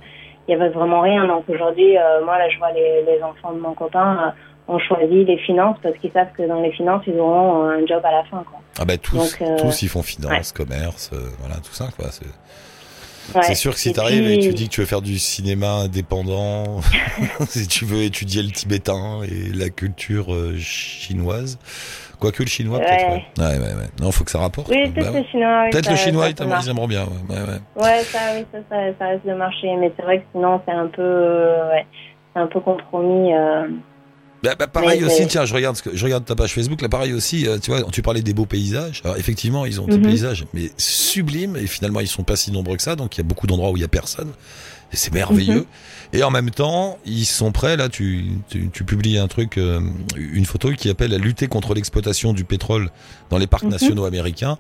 il 0.49 0.53
y 0.53 0.55
avait 0.55 0.69
vraiment 0.71 1.01
rien. 1.01 1.27
Donc 1.27 1.45
aujourd'hui, 1.49 1.97
euh, 1.99 2.25
moi 2.25 2.39
là, 2.39 2.49
je 2.51 2.59
vois 2.59 2.73
les, 2.73 3.03
les 3.07 3.23
enfants 3.23 3.53
de 3.53 3.61
mon 3.61 3.75
copain 3.75 4.35
euh, 4.69 4.73
ont 4.75 4.79
choisi 4.79 5.25
les 5.25 5.39
finances 5.39 5.77
parce 5.83 5.97
qu'ils 5.99 6.13
savent 6.13 6.33
que 6.37 6.43
dans 6.47 6.61
les 6.61 6.73
finances 6.73 7.03
ils 7.07 7.19
auront 7.19 7.65
un 7.65 7.87
job 7.87 8.01
à 8.05 8.13
la 8.13 8.25
fin 8.25 8.43
quoi. 8.49 8.61
Ah 8.79 8.85
bah 8.85 8.97
tous, 8.99 9.17
Donc, 9.39 9.43
euh, 9.43 9.57
tous 9.59 9.83
ils 9.83 9.89
font 9.89 10.03
finance, 10.03 10.53
commerce, 10.53 11.11
euh, 11.13 11.19
voilà 11.41 11.57
tout 11.57 11.73
ça 11.75 11.89
quoi. 11.97 12.07
C'est 12.11 12.27
Ouais. 13.35 13.55
sûr 13.55 13.73
que 13.73 13.79
si 13.79 13.89
Et 13.89 13.93
t'arrives 13.95 14.27
et 14.29 14.37
puis- 14.39 14.49
tu 14.49 14.53
dis 14.55 14.69
que 14.69 14.75
tu 14.75 14.81
veux 14.81 14.87
faire 14.87 15.01
du 15.01 15.19
cinéma 15.19 15.69
indépendant, 15.85 16.81
si 17.49 17.67
tu 17.69 17.87
veux 17.87 18.03
étudier 18.03 18.43
le 18.43 18.51
tibétain 18.51 19.23
et 19.23 19.51
la 19.55 19.71
culture 19.71 20.35
euh, 20.35 20.55
chinoise, 20.59 21.59
quoique 22.19 22.43
le 22.43 22.49
chinois 22.49 22.79
peut-être. 22.81 23.09
Ouais. 23.09 23.25
Ouais. 23.39 23.59
ouais. 23.59 23.89
Non 24.01 24.11
faut 24.13 24.25
que 24.25 24.31
ça 24.31 24.39
rapporte. 24.39 24.69
Oui, 24.69 24.89
peut-être 24.91 25.07
Bah 25.07 25.13
ouais. 25.13 25.21
le 25.23 25.27
chinois. 25.29 25.63
oui, 25.65 25.71
Peut-être 25.71 25.91
le 25.91 25.97
chinois 25.97 26.27
ça 26.37 26.61
ils 26.63 26.69
aimeront 26.71 26.89
bien. 26.89 27.05
Ouais, 27.29 27.37
ouais, 27.37 27.41
ouais. 27.43 27.83
Ouais, 27.83 28.03
ça, 28.05 28.19
oui, 28.37 28.45
ça, 28.53 28.59
ça, 28.71 28.77
ça 28.99 29.07
risque 29.09 29.27
de 29.27 29.35
marcher. 29.35 29.75
Mais 29.79 29.93
c'est 29.97 30.03
vrai 30.03 30.19
que 30.21 30.25
sinon, 30.33 30.61
c'est 30.67 30.73
un 30.75 30.87
peu, 30.87 31.03
euh, 31.03 31.71
ouais, 31.71 31.87
c'est 32.35 32.41
un 32.41 32.47
peu 32.47 32.61
compromis. 32.61 33.33
Euh, 33.35 33.69
Bah, 34.43 34.55
bah, 34.59 34.67
pareil 34.67 35.01
Mais 35.01 35.07
aussi, 35.07 35.27
tiens, 35.27 35.45
je 35.47 35.55
regarde, 35.55 35.77
ce 35.77 35.83
que, 35.83 35.97
je 35.97 36.05
regarde 36.05 36.25
ta 36.25 36.35
page 36.35 36.53
Facebook, 36.55 36.83
là 36.83 36.89
pareil 36.91 37.13
aussi, 37.15 37.49
euh, 37.49 37.59
tu 37.59 37.71
vois, 37.71 37.83
tu 37.91 38.03
parlais 38.03 38.21
des 38.23 38.35
beaux 38.35 38.45
paysages. 38.47 39.01
Alors 39.05 39.17
effectivement, 39.17 39.65
ils 39.65 39.81
ont 39.81 39.87
des 39.87 39.97
Mhm. 39.97 40.03
paysages, 40.05 40.45
mais 40.53 40.71
sublimes, 40.77 41.57
et 41.57 41.67
finalement 41.67 42.01
ils 42.01 42.07
sont 42.09 42.25
pas 42.25 42.37
si 42.37 42.53
nombreux 42.53 42.77
que 42.77 42.83
ça, 42.83 42.95
donc 42.95 43.17
il 43.17 43.21
y 43.21 43.25
a 43.25 43.25
beaucoup 43.27 43.47
d'endroits 43.47 43.71
où 43.71 43.77
il 43.77 43.81
y 43.81 43.85
a 43.85 43.89
personne, 43.89 44.33
et 44.95 44.97
c'est 44.97 45.13
merveilleux. 45.13 45.61
Mhm. 45.61 45.65
Et 46.13 46.23
en 46.23 46.31
même 46.31 46.51
temps, 46.51 46.97
ils 47.05 47.25
sont 47.25 47.51
prêts, 47.51 47.77
là, 47.77 47.89
tu, 47.89 48.27
tu, 48.49 48.71
tu 48.71 48.85
publies 48.85 49.19
un 49.19 49.27
truc, 49.27 49.59
euh, 49.59 49.81
une 50.17 50.45
photo 50.45 50.71
qui 50.71 50.89
appelle 50.89 51.13
à 51.13 51.19
lutter 51.19 51.49
contre 51.49 51.75
l'exploitation 51.75 52.33
du 52.33 52.45
pétrole 52.45 52.91
dans 53.31 53.39
les 53.39 53.49
parcs 53.49 53.65
Mhm. 53.65 53.71
nationaux 53.71 54.05
américains. 54.05 54.57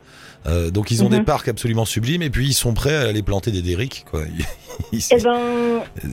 Euh, 0.47 0.71
donc 0.71 0.91
ils 0.91 1.03
ont 1.05 1.09
Mhm. 1.09 1.19
des 1.19 1.23
parcs 1.23 1.47
absolument 1.49 1.85
sublimes, 1.85 2.23
et 2.23 2.29
puis 2.31 2.47
ils 2.47 2.53
sont 2.55 2.75
prêts 2.75 2.97
à 2.97 3.03
aller 3.09 3.23
planter 3.23 3.53
des 3.53 3.63
derricks, 3.63 4.05
quoi. 4.11 4.23
Ils- 4.93 5.01
Eh 5.13 5.23
ben, 5.23 5.39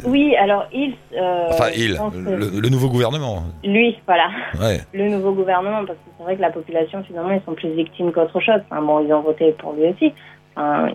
oui, 0.05 0.35
alors 0.35 0.67
il. 0.71 0.93
Euh, 1.17 1.47
enfin, 1.49 1.69
ils, 1.75 1.99
le, 2.13 2.59
le 2.61 2.69
nouveau 2.69 2.89
gouvernement. 2.89 3.43
Lui, 3.63 3.97
voilà, 4.05 4.29
Ouais. 4.59 4.81
le 4.93 5.09
nouveau 5.09 5.33
gouvernement, 5.33 5.83
parce 5.85 5.97
que 5.97 6.05
c'est 6.17 6.23
vrai 6.23 6.35
que 6.35 6.41
la 6.41 6.51
population, 6.51 7.03
finalement, 7.03 7.31
ils 7.31 7.41
sont 7.45 7.55
plus 7.55 7.73
victimes 7.75 8.11
qu'autre 8.11 8.39
chose. 8.39 8.61
Enfin, 8.69 8.81
bon, 8.83 8.99
ils 9.03 9.11
ont 9.11 9.21
voté 9.23 9.53
pour 9.57 9.73
lui 9.73 9.87
aussi, 9.87 10.13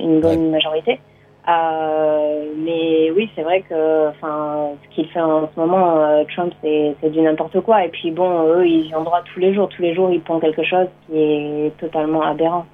une 0.01 0.21
bonne 0.21 0.51
majorité. 0.53 1.01
Euh, 1.49 2.45
mais 2.59 3.11
oui, 3.13 3.31
c'est 3.37 3.43
vrai 3.43 3.63
que, 3.69 4.09
enfin, 4.09 4.71
ce 4.83 4.95
qu'il 4.95 5.09
fait 5.11 5.21
en 5.21 5.49
ce 5.55 5.61
moment, 5.61 5.99
euh, 6.05 6.25
Trump, 6.35 6.53
c'est 6.63 6.97
c'est 7.01 7.11
du 7.11 7.21
n'importe 7.21 7.61
quoi. 7.61 7.85
Et 7.85 7.89
puis 7.89 8.11
bon, 8.11 8.49
eux, 8.49 8.67
ils 8.67 8.89
y 8.89 8.95
ont 8.97 9.05
droit 9.05 9.23
tous 9.33 9.39
les 9.41 9.55
jours. 9.55 9.69
Tous 9.69 9.83
les 9.83 9.95
jours, 9.95 10.11
ils 10.11 10.21
font 10.23 10.41
quelque 10.41 10.65
chose 10.65 10.89
qui 11.07 11.17
est 11.19 11.73
totalement 11.79 12.23
aberrant. 12.23 12.67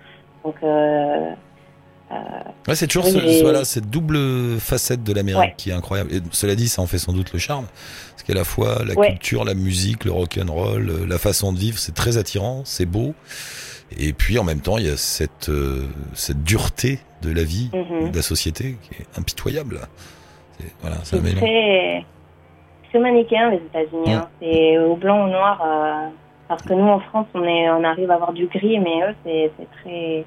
Donc, 0.45 0.55
euh, 0.63 1.31
Ouais, 2.69 2.75
c'est 2.75 2.87
toujours 2.87 3.07
Oui, 3.07 3.13
ce- 3.13 3.43
voilà, 3.43 3.65
cette 3.65 3.89
double 3.89 4.19
facette 4.61 5.03
de 5.03 5.15
l'Amérique 5.15 5.41
Ouais. 5.41 5.55
qui 5.57 5.71
est 5.71 5.73
incroyable. 5.73 6.13
Et 6.15 6.21
cela 6.31 6.55
dit, 6.55 6.69
ça 6.69 6.83
en 6.83 6.87
fait 6.87 6.99
sans 6.99 7.15
doute 7.15 7.33
le 7.33 7.39
charme. 7.39 7.65
Parce 8.11 8.23
qu'à 8.23 8.35
la 8.35 8.45
fois, 8.45 8.83
la 8.87 8.93
Ouais. 8.95 9.09
culture, 9.13 9.45
la 9.47 9.55
musique, 9.55 10.05
le 10.05 10.13
rock'n'roll, 10.13 10.91
euh, 10.91 11.07
la 11.09 11.17
façon 11.19 11.55
de 11.55 11.59
vivre, 11.59 11.79
c'est 11.79 11.95
très 11.95 12.19
attirant, 12.19 12.63
c'est 12.67 12.85
beau. 12.85 13.15
Et 13.99 14.13
puis 14.13 14.39
en 14.39 14.45
même 14.45 14.61
temps, 14.61 14.79
il 14.79 14.87
y 14.87 14.91
a 14.91 14.97
cette, 14.97 15.49
euh, 15.49 15.87
cette 16.15 16.43
dureté 16.43 16.99
de 17.23 17.31
la 17.33 17.43
vie, 17.45 17.71
mhm. 17.73 18.11
de 18.11 18.17
la 18.17 18.23
société 18.23 18.77
qui 18.83 19.03
est 19.03 19.19
impitoyable. 19.19 19.81
C'est, 20.59 20.73
voilà, 20.81 20.97
c'est 21.05 21.17
un 21.17 21.19
c'est 21.19 21.25
mélange. 21.25 21.41
très, 21.41 22.05
très 22.91 22.99
manichéen 22.99 23.51
les 23.51 23.57
États-Unis. 23.59 24.13
hein. 24.13 24.29
C'est 24.41 24.79
au 24.79 24.97
blanc, 24.97 25.25
au 25.27 25.29
noir. 25.29 25.61
euh, 25.65 26.09
parce 26.49 26.63
que 26.65 26.75
nous, 26.75 26.87
en 26.87 27.01
France, 27.01 27.27
on, 27.35 27.45
est, 27.45 27.71
on 27.71 27.83
arrive 27.85 28.11
à 28.11 28.15
avoir 28.15 28.33
du 28.35 28.47
gris, 28.47 28.79
mais 28.79 29.01
eux, 29.09 29.15
c'est 29.25 29.51
c'est 29.59 29.69
très, 29.83 30.25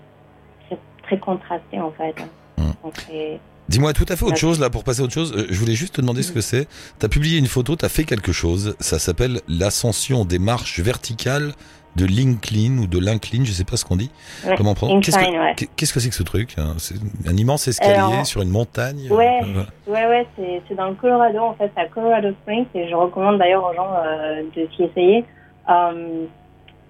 très, 0.67 0.77
très 1.03 1.19
contrasté 1.19 1.79
en 1.79 1.91
fait. 1.91 2.15
Mm. 2.57 2.71
Donc, 2.83 2.93
c'est- 3.07 3.39
Dis-moi 3.67 3.93
tout 3.93 4.05
à 4.09 4.15
fait 4.15 4.25
autre 4.25 4.37
chose 4.37 4.59
là 4.59 4.69
pour 4.69 4.83
passer 4.83 5.01
à 5.01 5.03
autre 5.05 5.13
chose. 5.13 5.33
Euh, 5.35 5.47
Je 5.49 5.59
voulais 5.59 5.73
juste 5.73 5.95
te 5.95 6.01
demander 6.01 6.21
ce 6.23 6.31
que 6.31 6.41
c'est. 6.41 6.67
T'as 6.99 7.07
publié 7.07 7.39
une 7.39 7.47
photo, 7.47 7.75
t'as 7.75 7.89
fait 7.89 8.03
quelque 8.03 8.31
chose. 8.31 8.75
Ça 8.79 8.99
s'appelle 8.99 9.41
l'ascension 9.47 10.23
des 10.23 10.37
marches 10.39 10.79
verticales 10.79 11.53
de 11.95 12.05
l'incline 12.05 12.79
ou 12.79 12.87
de 12.87 12.99
l'incline, 12.99 13.45
je 13.45 13.51
sais 13.51 13.63
pas 13.63 13.77
ce 13.77 13.85
qu'on 13.85 13.95
dit. 13.95 14.11
Ouais, 14.45 14.55
Comment 14.57 14.73
prendre 14.73 14.99
Qu'est-ce 15.01 15.17
que 15.17 15.23
ouais. 15.23 15.53
qu'est- 15.55 15.69
qu'est-ce 15.75 15.93
que 15.93 15.99
c'est 15.99 16.09
que 16.09 16.15
ce 16.15 16.23
truc 16.23 16.55
hein? 16.57 16.73
C'est 16.77 16.95
un 17.27 17.35
immense 17.37 17.67
escalier 17.67 17.93
Alors, 17.95 18.25
sur 18.25 18.41
une 18.41 18.49
montagne. 18.49 19.07
ouais. 19.09 19.39
euh, 19.43 19.45
voilà. 19.53 19.69
Ouais, 19.87 20.09
ouais, 20.17 20.27
c'est 20.35 20.61
c'est 20.67 20.75
dans 20.75 20.87
le 20.89 20.95
Colorado, 20.95 21.39
en 21.39 21.53
fait, 21.53 21.71
c'est 21.75 21.81
à 21.81 21.87
Colorado 21.87 22.31
Springs, 22.41 22.65
et 22.75 22.87
je 22.89 22.95
recommande 22.95 23.37
d'ailleurs 23.37 23.63
aux 23.69 23.73
gens 23.73 23.89
euh, 24.05 24.43
de 24.55 24.67
s'y 24.75 24.83
essayer. 24.83 25.23
Euh, 25.69 26.25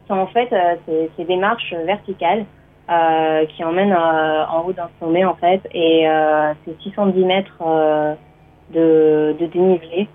c'est 0.08 0.14
en 0.14 0.28
fait, 0.28 0.50
c'est 0.88 1.10
c'est 1.18 1.26
des 1.26 1.36
marches 1.38 1.74
verticales 1.86 2.46
qui 3.56 3.64
emmènent 3.64 3.96
en 3.96 4.64
haut 4.66 4.74
d'un 4.74 4.90
sommet, 5.00 5.26
en 5.26 5.34
fait, 5.36 5.60
et 5.74 6.06
c'est 6.66 6.82
610 6.84 7.26
mètres 7.26 7.58
de, 8.74 9.36
de 9.40 9.46
dénivelé, 9.48 10.08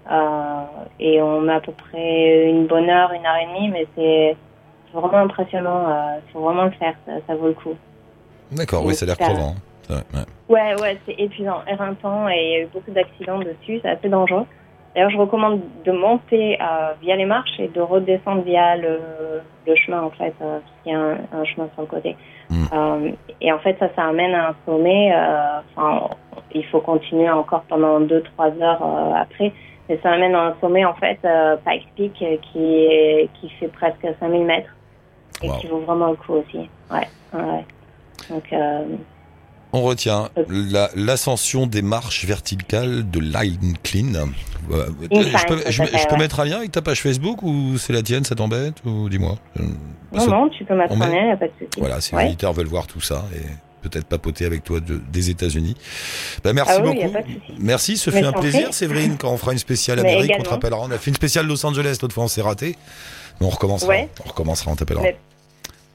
et 1.00 1.20
on 1.22 1.40
met 1.40 1.54
à 1.54 1.60
peu 1.60 1.72
près 1.72 2.48
une 2.48 2.66
bonne 2.66 2.88
heure, 2.88 3.12
une 3.12 3.26
heure 3.26 3.36
et 3.42 3.46
demie, 3.46 3.68
mais 3.70 3.86
c'est 3.96 4.36
c'est 4.92 4.98
vraiment 5.00 5.18
impressionnant. 5.18 5.86
Il 6.26 6.32
faut 6.32 6.40
vraiment 6.40 6.64
le 6.64 6.70
faire, 6.72 6.94
ça, 7.06 7.12
ça 7.26 7.34
vaut 7.34 7.48
le 7.48 7.54
coup. 7.54 7.74
D'accord, 8.52 8.84
oui, 8.84 8.94
ça 8.94 9.04
a 9.04 9.08
l'air 9.08 9.16
crevant. 9.18 9.54
hein. 9.90 9.94
Ouais. 10.14 10.20
Ouais, 10.48 10.80
ouais, 10.82 10.98
c'est 11.06 11.14
épuisant, 11.18 11.62
éreintant 11.66 12.28
et 12.28 12.34
il 12.36 12.50
y 12.52 12.54
a 12.56 12.60
eu 12.62 12.66
beaucoup 12.72 12.90
d'accidents 12.92 13.38
dessus, 13.38 13.80
c'est 13.82 13.88
assez 13.88 14.08
dangereux. 14.08 14.44
D'ailleurs, 14.94 15.10
je 15.10 15.18
recommande 15.18 15.60
de 15.84 15.92
monter 15.92 16.58
euh, 16.60 16.92
via 17.00 17.14
les 17.14 17.24
marches 17.24 17.58
et 17.60 17.68
de 17.68 17.80
redescendre 17.80 18.42
via 18.42 18.76
le, 18.76 18.98
le 19.66 19.76
chemin, 19.76 20.02
en 20.02 20.10
fait, 20.10 20.34
euh, 20.42 20.58
parce 20.58 20.72
qu'il 20.82 20.92
y 20.92 20.94
a 20.94 20.98
un, 20.98 21.12
un 21.32 21.44
chemin 21.44 21.68
sur 21.74 21.82
le 21.82 21.86
côté. 21.86 22.16
Mm. 22.50 22.64
Euh, 22.72 23.10
et 23.40 23.52
en 23.52 23.58
fait, 23.60 23.76
ça, 23.78 23.88
ça 23.94 24.02
amène 24.08 24.34
à 24.34 24.48
un 24.48 24.54
sommet. 24.66 25.12
euh, 25.14 25.60
Enfin, 25.76 26.08
il 26.52 26.64
faut 26.66 26.80
continuer 26.80 27.30
encore 27.30 27.62
pendant 27.68 28.00
2-3 28.00 28.60
heures 28.60 28.82
euh, 28.84 29.12
après. 29.14 29.52
Mais 29.88 29.98
ça 30.02 30.10
amène 30.10 30.34
à 30.34 30.46
un 30.46 30.54
sommet, 30.60 30.84
en 30.84 30.94
fait, 30.94 31.18
euh, 31.24 31.56
Pikes 31.64 31.88
Peak, 31.96 32.22
euh, 32.22 32.36
qui, 32.50 32.84
est, 32.86 33.28
qui 33.40 33.48
fait 33.50 33.68
presque 33.68 34.04
5000 34.18 34.44
mètres 34.44 34.70
et 35.42 35.48
Wow. 35.48 35.58
qui 35.58 35.66
vaut 35.68 35.80
vraiment 35.80 36.10
le 36.10 36.16
coup 36.16 36.34
aussi. 36.34 36.68
Ouais, 36.90 37.08
ouais. 37.34 37.64
Donc, 38.28 38.44
euh, 38.52 38.82
On 39.72 39.82
retient 39.82 40.28
la- 40.48 40.90
l'ascension 40.96 41.66
des 41.68 41.80
marches 41.82 42.24
verticales 42.24 43.08
de 43.08 43.20
Line 43.20 43.76
Clean. 43.84 44.14
Euh, 44.72 44.86
je 45.12 45.46
peux, 45.46 45.62
je- 45.70 45.82
je 45.84 46.16
mettre 46.18 46.40
un 46.40 46.44
lien 46.44 46.56
avec 46.58 46.72
ta 46.72 46.82
page 46.82 47.00
Facebook 47.00 47.42
ou 47.44 47.78
c'est 47.78 47.92
la 47.92 48.02
tienne, 48.02 48.24
ça 48.24 48.34
t'embête 48.34 48.74
ou 48.84 49.08
dis-moi. 49.08 49.36
Euh, 49.60 49.62
non, 50.12 50.26
non, 50.26 50.48
tu 50.48 50.64
peux 50.64 50.74
mettre 50.74 51.00
un 51.00 51.08
lien, 51.08 51.28
y 51.28 51.30
a 51.30 51.36
pas 51.36 51.46
de 51.46 51.52
souci. 51.52 51.78
Voilà, 51.78 52.00
si 52.00 52.14
Ouais. 52.14 52.22
les 52.24 52.28
auditeurs 52.30 52.52
veulent 52.52 52.66
voir 52.66 52.88
tout 52.88 53.00
ça 53.00 53.24
et 53.32 53.42
peut-être 53.88 54.06
papoter 54.06 54.44
avec 54.44 54.64
toi 54.64 54.80
de- 54.80 55.00
des 55.10 55.30
États-Unis. 55.30 55.76
Bah, 56.42 56.52
merci 56.52 56.72
Ah 56.76 56.82
oui, 56.84 56.98
beaucoup. 57.02 57.16
Merci, 57.60 57.96
ce 57.96 58.10
Mais 58.10 58.16
fait 58.16 58.22
je 58.24 58.28
un 58.28 58.32
plaisir, 58.32 58.62
prie. 58.64 58.72
Séverine, 58.72 59.16
quand 59.18 59.30
on 59.30 59.36
fera 59.36 59.52
une 59.52 59.58
spéciale 59.58 60.00
Mais 60.02 60.10
Amérique, 60.14 60.32
on 60.38 60.42
te 60.42 60.48
rappellera. 60.48 60.80
On 60.82 60.90
a 60.90 60.98
fait 60.98 61.10
une 61.12 61.16
spéciale 61.16 61.46
Los 61.46 61.64
Angeles, 61.64 61.98
l'autre 62.02 62.12
fois 62.14 62.24
on 62.24 62.28
s'est 62.28 62.42
raté. 62.42 62.76
Mais 63.40 63.46
on 63.46 63.50
recommencera. 63.50 63.88
Ouais. 63.88 64.08
On 64.24 64.28
recommencera, 64.28 64.72
on 64.72 64.74
t'appellera. 64.76 65.04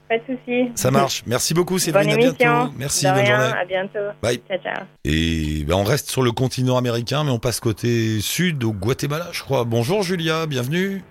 Pas 0.08 0.18
de 0.18 0.22
souci. 0.26 0.70
Ça 0.76 0.90
marche. 0.92 1.24
Merci 1.26 1.52
beaucoup, 1.52 1.74
Bonne 1.74 1.80
Séverine. 1.80 2.10
à 2.12 2.16
bientôt. 2.16 2.72
Merci, 2.78 3.06
De 3.06 3.10
bonne 3.10 3.20
rien, 3.24 3.40
journée. 3.40 3.60
À 3.60 3.64
bientôt. 3.64 3.98
Bye. 4.22 4.40
Ciao, 4.48 4.58
ciao. 4.62 4.84
Et 5.04 5.64
ben, 5.66 5.74
on 5.74 5.82
reste 5.84 6.08
sur 6.10 6.22
le 6.22 6.30
continent 6.32 6.76
américain, 6.76 7.24
mais 7.24 7.30
on 7.32 7.38
passe 7.40 7.58
côté 7.58 8.20
sud, 8.20 8.62
au 8.62 8.72
Guatemala, 8.72 9.26
je 9.32 9.42
crois. 9.42 9.64
Bonjour 9.64 10.02
Julia, 10.04 10.46
bienvenue. 10.46 11.02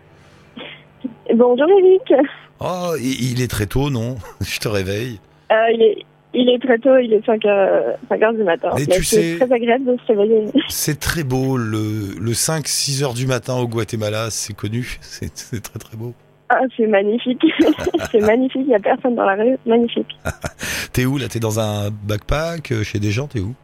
Bonjour 1.35 1.67
Eric. 1.79 2.13
Oh, 2.59 2.93
il 3.01 3.41
est 3.41 3.49
très 3.49 3.65
tôt, 3.65 3.89
non? 3.89 4.15
Je 4.41 4.59
te 4.59 4.67
réveille. 4.69 5.19
Euh, 5.51 5.55
il, 5.73 5.81
est, 5.81 6.05
il 6.33 6.49
est 6.49 6.59
très 6.65 6.77
tôt, 6.79 6.97
il 6.97 7.11
est 7.11 7.25
5 7.25 7.43
heures, 7.45 7.97
5 8.07 8.21
heures 8.23 8.33
du 8.33 8.43
matin. 8.43 8.69
Mais 8.77 8.85
tu 8.85 9.03
c'est 9.03 9.33
sais- 9.33 9.45
très 9.45 9.53
agréable 9.53 9.85
de 9.85 9.97
se 10.01 10.07
réveiller. 10.07 10.45
C'est 10.69 10.99
très 10.99 11.23
beau, 11.23 11.57
le, 11.57 12.15
le 12.17 12.31
5-6 12.31 13.03
heures 13.03 13.13
du 13.13 13.27
matin 13.27 13.55
au 13.55 13.67
Guatemala, 13.67 14.29
c'est 14.29 14.53
connu, 14.53 14.97
c'est 15.01 15.35
c'est 15.37 15.61
très 15.61 15.79
très 15.79 15.97
beau. 15.97 16.13
Ah, 16.49 16.61
c'est 16.77 16.87
magnifique. 16.87 17.43
c'est 18.11 18.21
magnifique, 18.21 18.61
il 18.65 18.67
n'y 18.67 18.75
a 18.75 18.79
personne 18.79 19.15
dans 19.15 19.25
la 19.25 19.35
rue. 19.35 19.57
Magnifique. 19.65 20.15
T'es 20.93 21.05
où 21.05 21.17
là? 21.17 21.27
T'es 21.27 21.39
dans 21.39 21.59
un 21.59 21.89
backpack 21.89 22.71
euh, 22.71 22.83
chez 22.83 22.99
des 22.99 23.11
gens? 23.11 23.27
T'es 23.27 23.39
où? 23.39 23.55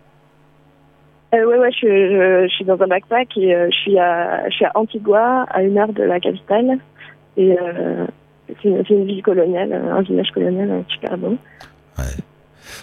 Euh, 1.33 1.45
ouais, 1.45 1.59
ouais, 1.59 1.71
je, 1.71 1.87
je, 1.87 2.47
je 2.49 2.53
suis 2.53 2.65
dans 2.65 2.81
un 2.81 2.87
backpack 2.87 3.37
et 3.37 3.55
euh, 3.55 3.69
je, 3.71 3.75
suis 3.77 3.99
à, 3.99 4.49
je 4.49 4.55
suis 4.55 4.65
à 4.65 4.71
Antigua, 4.75 5.43
à 5.43 5.61
une 5.61 5.77
heure 5.77 5.93
de 5.93 6.03
la 6.03 6.19
capitale. 6.19 6.79
Et 7.37 7.55
euh, 7.57 8.05
c'est 8.61 8.69
une, 8.69 9.05
ville 9.05 9.23
coloniale, 9.23 9.73
un 9.73 10.01
village 10.01 10.31
colonial 10.31 10.83
super 10.89 11.17
beau. 11.17 11.37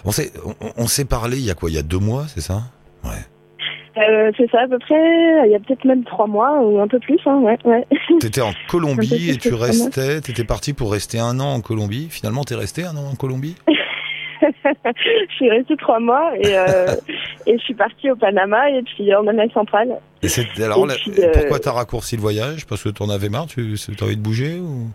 On 0.05 0.11
s'est 0.11 0.31
on, 0.45 0.53
on 0.77 0.87
s'est 0.87 1.05
parlé 1.05 1.37
il 1.37 1.45
y 1.45 1.51
a 1.51 1.55
quoi? 1.55 1.69
Il 1.69 1.75
y 1.75 1.79
a 1.79 1.83
deux 1.83 1.99
mois, 1.99 2.25
c'est 2.27 2.41
ça? 2.41 2.61
Ouais. 3.03 3.21
Euh, 3.99 4.31
c'est 4.37 4.49
ça 4.49 4.61
à 4.61 4.67
peu 4.67 4.79
près, 4.79 4.95
il 5.45 5.51
y 5.51 5.55
a 5.55 5.59
peut-être 5.59 5.83
même 5.85 6.03
trois 6.03 6.27
mois 6.27 6.61
ou 6.61 6.79
un 6.79 6.87
peu 6.87 6.99
plus. 6.99 7.19
Hein, 7.25 7.39
ouais, 7.39 7.57
ouais. 7.65 7.85
T'étais 8.19 8.41
en 8.41 8.51
Colombie 8.69 9.31
et 9.31 9.37
tu 9.37 9.53
restais, 9.53 10.21
t'étais 10.21 10.43
parti 10.43 10.73
pour 10.73 10.91
rester 10.91 11.19
un 11.19 11.39
an 11.39 11.53
en 11.53 11.61
Colombie. 11.61 12.07
Finalement, 12.09 12.43
t'es 12.43 12.55
resté 12.55 12.85
un 12.85 12.95
an 12.95 13.09
en 13.11 13.15
Colombie? 13.15 13.55
Je 14.41 15.35
suis 15.35 15.49
restée 15.49 15.75
trois 15.75 15.99
mois 15.99 16.31
et, 16.37 16.57
euh, 16.57 16.95
et 17.45 17.57
je 17.57 17.63
suis 17.63 17.73
partie 17.73 18.09
au 18.09 18.15
Panama 18.15 18.69
et 18.69 18.81
puis 18.83 19.13
en 19.13 19.27
Amérique 19.27 19.51
centrale. 19.51 19.99
Et 20.23 20.63
alors 20.63 20.87
Et 20.89 21.25
euh, 21.25 21.31
pourquoi 21.33 21.59
t'as 21.59 21.73
raccourci 21.73 22.15
le 22.15 22.21
voyage? 22.21 22.65
Parce 22.65 22.83
que 22.83 22.89
t'en 22.89 23.09
avais 23.09 23.27
marre 23.27 23.47
Tu 23.47 23.75
as 23.75 24.03
envie 24.03 24.15
de 24.15 24.21
bouger 24.21 24.59
ou? 24.59 24.87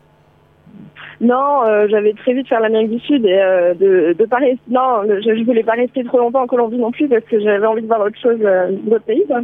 Non, 1.25 1.65
euh, 1.65 1.87
j'avais 1.89 2.13
prévu 2.13 2.43
de 2.43 2.49
faire 2.49 2.61
l'Amérique 2.61 2.91
du 2.91 3.01
Sud 3.01 3.25
et 3.25 3.41
euh, 3.41 3.73
de, 3.73 4.15
de 4.19 4.27
pas 4.27 4.37
rester. 4.37 4.61
Non, 4.69 5.05
je, 5.09 5.23
je 5.23 5.45
voulais 5.45 5.63
pas 5.63 5.73
rester 5.73 6.05
trop 6.05 6.19
longtemps 6.19 6.43
en 6.43 6.47
Colombie 6.47 6.77
non 6.77 6.91
plus 6.91 7.09
parce 7.09 7.25
que 7.25 7.41
j'avais 7.41 7.67
envie 7.67 7.81
de 7.81 7.87
voir 7.87 8.03
autre 8.03 8.19
chose, 8.21 8.39
euh, 8.43 8.71
d'autres 8.71 9.07
pays. 9.07 9.25
Quoi. 9.27 9.41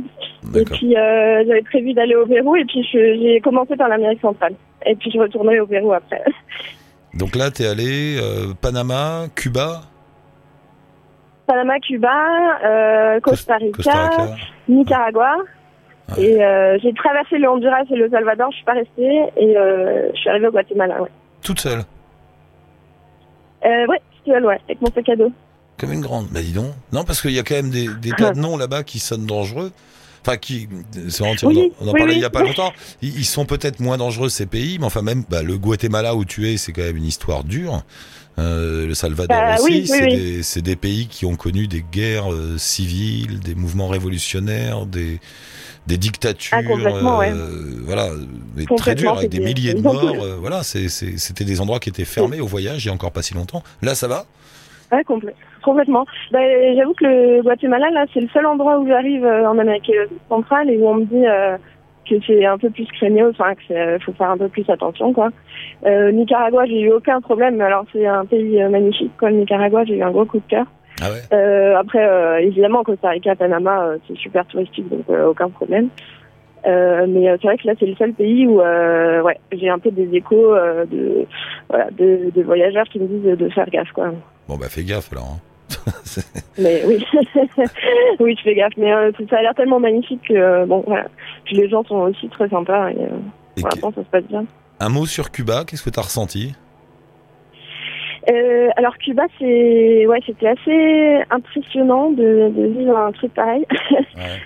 Et 0.55 0.65
puis 0.67 0.93
j'avais 0.93 1.63
prévu 1.63 1.95
d'aller 1.95 2.15
au 2.17 2.27
Pérou 2.27 2.55
et 2.57 2.67
puis 2.67 2.87
j'ai 2.93 3.41
commencé 3.41 3.77
par 3.77 3.89
l'Amérique 3.89 4.21
centrale. 4.21 4.53
Et 4.85 4.95
puis 4.95 5.11
je 5.11 5.19
retournerai 5.19 5.61
au 5.61 5.67
Pérou 5.67 5.95
après. 5.95 6.23
Donc 7.15 7.35
là, 7.35 7.51
t'es 7.51 7.67
allé 7.67 8.19
euh, 8.19 8.53
Panama, 8.61 9.25
Cuba, 9.35 9.81
Panama, 11.47 11.81
Cuba, 11.81 12.13
euh, 12.63 13.21
Costa 13.21 13.57
Rica, 13.57 13.77
Costa 13.77 14.09
Rica. 14.09 14.37
Nicaragua. 14.69 15.37
Et 16.19 16.45
euh, 16.45 16.77
j'ai 16.83 16.93
traversé 16.93 17.39
le 17.39 17.49
Honduras 17.49 17.85
et 17.91 17.97
le 17.97 18.11
Salvador, 18.11 18.51
je 18.51 18.57
suis 18.57 18.65
pas 18.65 18.73
restée 18.73 19.23
et 19.37 19.55
je 19.55 20.19
suis 20.19 20.29
arrivée 20.29 20.49
au 20.49 20.51
Guatemala. 20.51 21.03
Ouais, 21.03 21.09
Toute 21.43 21.61
seule, 21.61 21.85
euh, 23.65 23.87
ouais, 23.87 24.01
c'était 24.19 24.39
ouais, 24.41 24.59
avec 24.69 24.81
mon 24.81 24.91
sac 24.93 25.09
à 25.09 25.17
dos. 25.17 25.33
comme 25.79 25.93
une 25.93 26.01
grande. 26.01 26.29
Bah 26.31 26.41
dis 26.43 26.53
donc. 26.53 26.73
Non, 26.93 27.05
parce 27.05 27.21
qu'il 27.21 27.33
y 27.33 27.39
a 27.39 27.43
quand 27.43 27.55
même 27.55 27.71
des, 27.71 27.89
des 27.89 28.11
tas 28.11 28.33
de 28.33 28.39
noms 28.39 28.57
là-bas 28.57 28.85
qui 28.85 28.99
sonnent 28.99 29.27
dangereux. 29.27 29.73
Enfin, 30.23 30.37
qui, 30.37 30.69
c'est 31.09 31.21
vrai, 31.23 31.35
on 31.43 31.47
en- 31.47 31.49
Oui, 31.49 31.73
on 31.81 31.89
en 31.89 31.93
oui, 31.93 31.99
parlait 31.99 32.13
oui. 32.13 32.19
il 32.19 32.23
y 32.23 32.27
a 32.27 32.31
pas 32.31 32.43
longtemps. 32.43 32.73
Ils, 33.01 33.19
ils 33.21 33.25
sont 33.25 33.47
peut-être 33.47 33.81
moins 33.81 33.97
dangereux 33.97 34.29
ces 34.29 34.45
pays, 34.47 34.79
mais 34.79 34.85
enfin 34.85 35.01
même 35.03 35.25
bah, 35.31 35.43
le 35.43 35.57
Guatemala 35.57 36.15
où 36.15 36.25
tu 36.27 36.47
es, 36.51 36.57
c'est 36.59 36.73
quand 36.73 36.83
même 36.83 36.97
une 36.99 37.07
histoire 37.07 37.43
dure. 37.45 37.83
Euh, 38.41 38.87
le 38.87 38.95
Salvador 38.95 39.37
Bah, 39.37 39.55
aussi, 39.55 39.65
oui, 39.65 39.87
c'est 39.87 40.05
oui. 40.57 40.63
des, 40.63 40.77
pays 40.77 41.07
qui 41.09 41.27
ont 41.27 41.37
connu 41.37 41.67
des 41.67 41.83
guerres 41.83 42.33
euh, 42.33 42.57
civiles, 42.59 43.41
des 43.41 43.55
mouvements 43.55 43.89
révolutionnaires, 43.89 44.87
des, 44.87 45.21
des 45.87 45.99
dictatures, 45.99 46.59
Ah, 46.59 46.63
complètement, 46.63 47.19
ouais. 47.19 47.31
euh, 47.33 47.81
voilà, 47.85 48.09
mais 48.57 48.65
très 48.77 48.95
dures 48.95 49.19
avec 49.19 49.31
des 49.31 49.41
milliers 49.41 49.75
de 49.75 49.83
morts. 49.83 50.27
voilà, 50.41 50.63
c'était 50.63 51.45
des 51.45 51.61
endroits 51.61 51.79
qui 51.81 51.91
étaient 51.91 52.05
fermés 52.05 52.41
au 52.41 52.47
voyage 52.47 52.85
il 52.85 52.89
y 52.89 52.91
a 52.91 52.95
encore 52.95 53.13
pas 53.13 53.23
si 53.23 53.35
longtemps. 53.35 53.63
Là, 53.83 53.95
ça 53.95 54.09
va? 54.09 54.25
Ouais, 54.93 55.03
complè- 55.03 55.35
complètement. 55.63 56.05
Bah, 56.33 56.41
J'avoue 56.77 56.95
que 56.95 57.05
le 57.05 57.43
Guatemala, 57.43 57.91
là, 57.91 58.07
c'est 58.13 58.21
le 58.21 58.29
seul 58.33 58.45
endroit 58.47 58.79
où 58.81 58.89
j'arrive 58.89 59.25
euh, 59.25 59.49
en 59.49 59.59
Amérique 59.59 59.91
centrale 60.29 60.69
et 60.71 60.79
où 60.79 60.89
on 60.89 60.95
me 60.95 61.05
dit 61.05 61.27
euh, 61.27 61.57
que 62.11 62.25
c'est 62.27 62.45
un 62.45 62.59
peu 62.59 62.69
plus 62.71 62.87
craignos, 62.87 63.31
enfin, 63.39 63.55
qu'il 63.55 63.77
faut 64.05 64.13
faire 64.13 64.31
un 64.31 64.37
peu 64.39 64.49
plus 64.49 64.69
attention, 64.69 65.13
quoi. 65.13 65.31
Euh, 65.87 66.11
Nicaragua, 66.13 66.67
j'ai 66.67 66.81
eu 66.81 66.93
aucun 66.93 67.21
problème, 67.21 67.57
mais 67.57 67.65
alors 67.65 67.85
c'est 67.93 68.07
un 68.07 68.25
pays 68.27 68.61
euh, 68.61 68.69
magnifique, 68.69 69.13
quoi. 69.19 69.31
Le 69.31 69.37
Nicaragua, 69.37 69.85
j'ai 69.85 69.97
eu 69.97 70.03
un 70.03 70.11
gros 70.11 70.25
coup 70.25 70.39
de 70.39 70.49
cœur. 70.49 70.67
Ah 71.01 71.11
ouais. 71.11 71.23
Euh, 71.33 71.77
après, 71.79 72.07
euh, 72.07 72.39
évidemment, 72.41 72.83
Costa 72.83 73.09
Rica, 73.11 73.35
Panama, 73.35 73.93
c'est 74.07 74.17
super 74.19 74.45
touristique, 74.47 74.89
donc 74.89 75.09
aucun 75.09 75.49
problème. 75.49 75.89
Mais 76.67 77.25
c'est 77.41 77.47
vrai 77.47 77.57
que 77.57 77.67
là, 77.67 77.73
c'est 77.79 77.87
le 77.87 77.95
seul 77.95 78.13
pays 78.13 78.47
où 78.47 78.59
ouais, 78.59 79.39
j'ai 79.53 79.71
un 79.71 79.79
peu 79.79 79.91
des 79.91 80.15
échos 80.15 80.55
de, 80.55 81.25
voilà, 81.71 81.91
de, 81.93 82.31
de 82.35 82.43
voyageurs 82.43 82.85
qui 82.91 82.99
me 83.01 83.07
disent 83.07 83.39
de 83.39 83.49
faire 83.49 83.71
gaffe, 83.71 83.93
quoi. 83.93 84.11
Bon 84.49 84.57
bah 84.57 84.67
fais 84.69 84.83
gaffe 84.85 85.11
alors. 85.13 85.37
hein. 85.37 85.41
Mais 86.59 86.83
oui, 86.87 87.05
oui, 88.21 88.35
je 88.37 88.43
fais 88.43 88.55
gaffe. 88.55 88.73
Mais 88.77 88.93
euh, 88.93 89.13
ça 89.29 89.39
a 89.39 89.43
l'air 89.43 89.55
tellement 89.55 89.81
magnifique 89.81 90.21
que 90.29 90.35
euh, 90.35 90.67
bon, 90.67 90.83
voilà. 90.87 91.07
Puis 91.45 91.57
les 91.57 91.69
gens 91.69 91.85
sont 91.85 91.97
aussi 91.97 92.29
très 92.29 92.49
sympas 92.49 92.91
et 92.91 92.97
euh, 92.99 93.09
Et 93.57 93.61
pour 93.61 93.71
l'instant 93.71 93.93
ça 93.95 94.03
se 94.03 94.09
passe 94.09 94.25
bien. 94.25 94.45
un 94.81 94.89
mot 94.89 95.07
sur 95.07 95.31
Cuba, 95.31 95.65
qu'est-ce 95.67 95.83
que 95.83 95.91
t'as 95.91 96.03
ressenti? 96.03 96.55
Euh, 98.31 98.69
alors 98.77 98.99
Cuba, 98.99 99.23
c'est 99.39 100.07
ouais, 100.07 100.21
c'était 100.27 100.49
assez 100.49 101.23
impressionnant 101.31 102.11
de, 102.11 102.51
de 102.55 102.67
vivre 102.79 102.97
un 102.97 103.13
truc 103.13 103.33
pareil. 103.35 103.65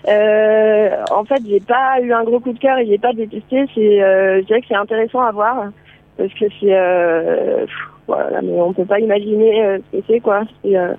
Ouais. 0.07 0.91
En 1.11 1.25
fait, 1.25 1.43
j'ai 1.49 1.59
pas 1.59 2.01
eu 2.01 2.13
un 2.13 2.23
gros 2.23 2.39
coup 2.39 2.53
de 2.53 2.59
cœur 2.59 2.79
et 2.79 2.87
j'ai 2.87 2.99
pas 2.99 3.13
détesté. 3.13 3.65
C'est, 3.75 3.99
je 3.99 4.45
dirais 4.45 4.61
que 4.61 4.67
c'est 4.69 4.77
intéressant 4.77 5.21
à 5.23 5.33
voir 5.33 5.71
parce 6.17 6.33
que 6.35 6.45
c'est, 6.61 7.67
voilà, 8.07 8.43
mais 8.43 8.61
on 8.61 8.73
peut 8.73 8.85
pas 8.85 8.99
imaginer 9.01 9.65
euh, 9.65 9.79
ce 9.93 9.99
que 9.99 10.05
c'est 10.09 10.21
quoi. 10.21 10.43
C'est 10.63 10.77
euh, 10.77 10.93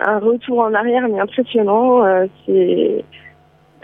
un 0.00 0.18
retour 0.18 0.60
en 0.60 0.74
arrière 0.74 1.08
mais 1.08 1.20
impressionnant. 1.20 2.04
euh, 2.04 2.26
c'est 2.46 3.04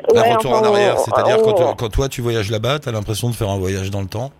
Un 0.08 0.12
Ouais, 0.20 0.34
retour 0.34 0.52
enfin, 0.52 0.68
en 0.68 0.72
arrière, 0.72 0.98
c'est-à-dire 0.98 1.38
on- 1.44 1.52
quand, 1.52 1.74
quand 1.76 1.88
toi 1.88 2.08
tu 2.08 2.20
voyages 2.20 2.50
là-bas, 2.50 2.78
t'as 2.78 2.92
l'impression 2.92 3.28
de 3.30 3.34
faire 3.34 3.48
un 3.48 3.58
voyage 3.58 3.90
dans 3.90 4.00
le 4.02 4.06
temps? 4.08 4.30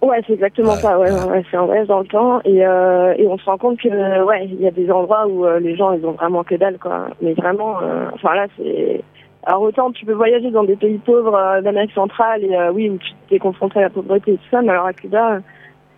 Ouais, 0.00 0.22
c'est 0.26 0.34
exactement 0.34 0.74
Ouais, 0.74 0.80
ça. 0.80 0.96
Ouais, 0.98 1.10
ouais. 1.10 1.42
c'est 1.50 1.56
un 1.56 1.64
voyage 1.66 1.88
dans 1.88 1.98
le 2.00 2.06
temps 2.06 2.40
et 2.44 2.64
euh, 2.64 3.14
et 3.18 3.26
on 3.26 3.36
se 3.36 3.44
rend 3.44 3.58
compte 3.58 3.80
que 3.80 3.88
ouais, 4.24 4.46
il 4.46 4.60
y 4.60 4.66
a 4.68 4.70
des 4.70 4.88
endroits 4.92 5.26
où 5.26 5.44
euh, 5.44 5.58
les 5.58 5.74
gens 5.76 5.92
ils 5.92 6.06
ont 6.06 6.12
vraiment 6.12 6.44
que 6.44 6.54
dalle 6.54 6.78
quoi. 6.78 7.08
Mais 7.20 7.34
vraiment, 7.34 7.82
euh, 7.82 8.06
enfin 8.14 8.34
là 8.34 8.46
c'est. 8.56 9.02
Alors 9.44 9.62
autant 9.62 9.90
tu 9.90 10.04
peux 10.06 10.12
voyager 10.12 10.50
dans 10.52 10.62
des 10.62 10.76
pays 10.76 10.98
pauvres 10.98 11.60
d'Amérique 11.62 11.92
centrale 11.94 12.44
et 12.44 12.56
oui 12.72 12.90
où 12.90 12.98
tu 12.98 13.10
t'es 13.28 13.38
confronté 13.40 13.80
à 13.80 13.82
la 13.82 13.90
pauvreté 13.90 14.32
et 14.32 14.36
tout 14.36 14.48
ça, 14.52 14.62
mais 14.62 14.70
alors 14.70 14.86
à 14.86 14.92
Cuba, 14.92 15.38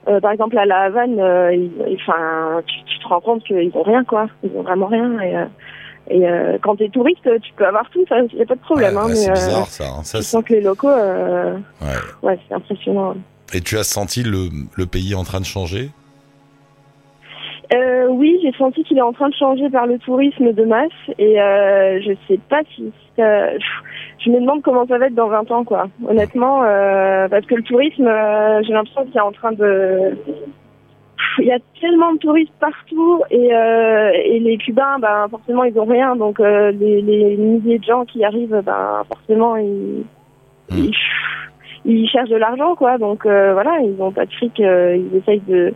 euh, 0.09 0.21
par 0.21 0.33
exemple 0.33 0.57
à 0.59 0.65
La 0.67 0.81
Havane, 0.83 1.19
euh, 1.21 1.53
ils- 1.55 1.97
enfin 2.03 2.63
tu, 2.67 2.77
tu 2.85 2.99
te 2.99 3.09
rends 3.09 3.21
compte 3.21 3.45
qu'ils 3.45 3.71
ont 3.75 3.83
rien 3.83 4.05
quoi. 4.05 4.29
Ils 4.43 4.51
ont 4.57 4.63
vraiment 4.63 4.87
rien 4.87 5.21
et 5.21 5.37
euh, 5.37 5.45
et 6.13 6.59
quand 6.61 6.77
t'es 6.77 6.89
touriste, 6.89 7.23
tu 7.43 7.53
peux 7.55 7.67
avoir 7.67 7.89
tout, 7.91 8.05
ça 8.09 8.17
y 8.21 8.43
a 8.43 8.47
pas 8.47 8.57
de 8.57 8.61
problème. 8.61 8.95
Ouais, 8.97 9.01
hein, 9.03 9.07
ouais, 9.09 9.15
C'est 9.15 9.31
bizarre 9.33 9.67
ça. 9.67 9.85
hein. 9.85 10.03
Ça, 10.03 10.19
tu 10.19 10.25
sens 10.25 10.43
que 10.45 10.55
les 10.55 10.61
locaux, 10.61 10.89
ouais. 10.89 11.59
ouais, 12.23 12.39
c'est 12.49 12.55
impressionnant. 12.55 13.15
Et 13.55 13.61
tu 13.61 13.77
as 13.79 13.85
senti 13.85 14.23
le, 14.25 14.49
le 14.77 14.87
pays 14.87 15.15
en 15.15 15.23
train 15.23 15.39
de 15.41 15.45
changer? 15.45 15.91
Euh, 17.73 18.09
oui, 18.09 18.41
j'ai 18.43 18.53
senti 18.59 18.83
qu'il 18.83 18.99
est 18.99 19.03
en 19.03 19.13
train 19.13 19.29
de 19.29 19.35
changer 19.35 19.71
par 19.71 19.87
le 19.87 19.99
tourisme 19.99 20.53
de 20.53 20.65
masse 20.65 20.89
et 21.19 21.41
euh, 21.41 22.01
je 22.03 22.13
sais 22.27 22.41
pas 22.49 22.63
si 22.75 22.93
je 24.21 24.31
me 24.31 24.41
demande 24.41 24.63
comment 24.63 24.87
ça 24.87 24.99
va 24.99 25.07
être 25.07 25.15
dans 25.15 25.29
20 25.29 25.51
ans 25.51 25.65
quoi. 25.65 25.89
Honnêtement, 26.07 26.63
euh, 26.65 27.29
parce 27.29 27.47
que 27.47 27.55
le 27.55 27.63
tourisme, 27.63 28.07
euh, 28.07 28.63
j'ai 28.63 28.73
l'impression 28.73 29.05
qu'il 29.05 29.17
est 29.17 29.21
en 29.21 29.33
train 29.33 29.53
de 29.53 30.17
il 31.39 31.45
y 31.47 31.53
a 31.53 31.59
tellement 31.81 32.13
de 32.15 32.19
touristes 32.19 32.53
partout 32.61 33.23
et, 33.31 33.55
euh, 33.55 34.11
et 34.25 34.41
les 34.41 34.57
Cubains, 34.59 34.99
ben 34.99 35.27
forcément 35.31 35.65
ils 35.65 35.79
ont 35.79 35.85
rien, 35.85 36.17
donc 36.17 36.39
les, 36.39 36.73
les 37.03 37.37
milliers 37.37 37.79
de 37.79 37.85
gens 37.85 38.05
qui 38.05 38.25
arrivent, 38.25 38.63
ben 38.65 39.03
forcément 39.09 39.57
ils, 39.57 40.05
Mm. 40.71 40.77
ils, 41.85 41.93
ils 41.93 42.09
cherchent 42.09 42.31
de 42.31 42.37
l'argent 42.37 42.75
quoi, 42.75 42.99
donc 42.99 43.25
voilà 43.25 43.81
ils 43.81 44.01
ont 44.01 44.13
pas 44.13 44.27
de 44.27 44.33
fric, 44.33 44.59
ils 44.59 45.11
essayent 45.17 45.43
de 45.49 45.75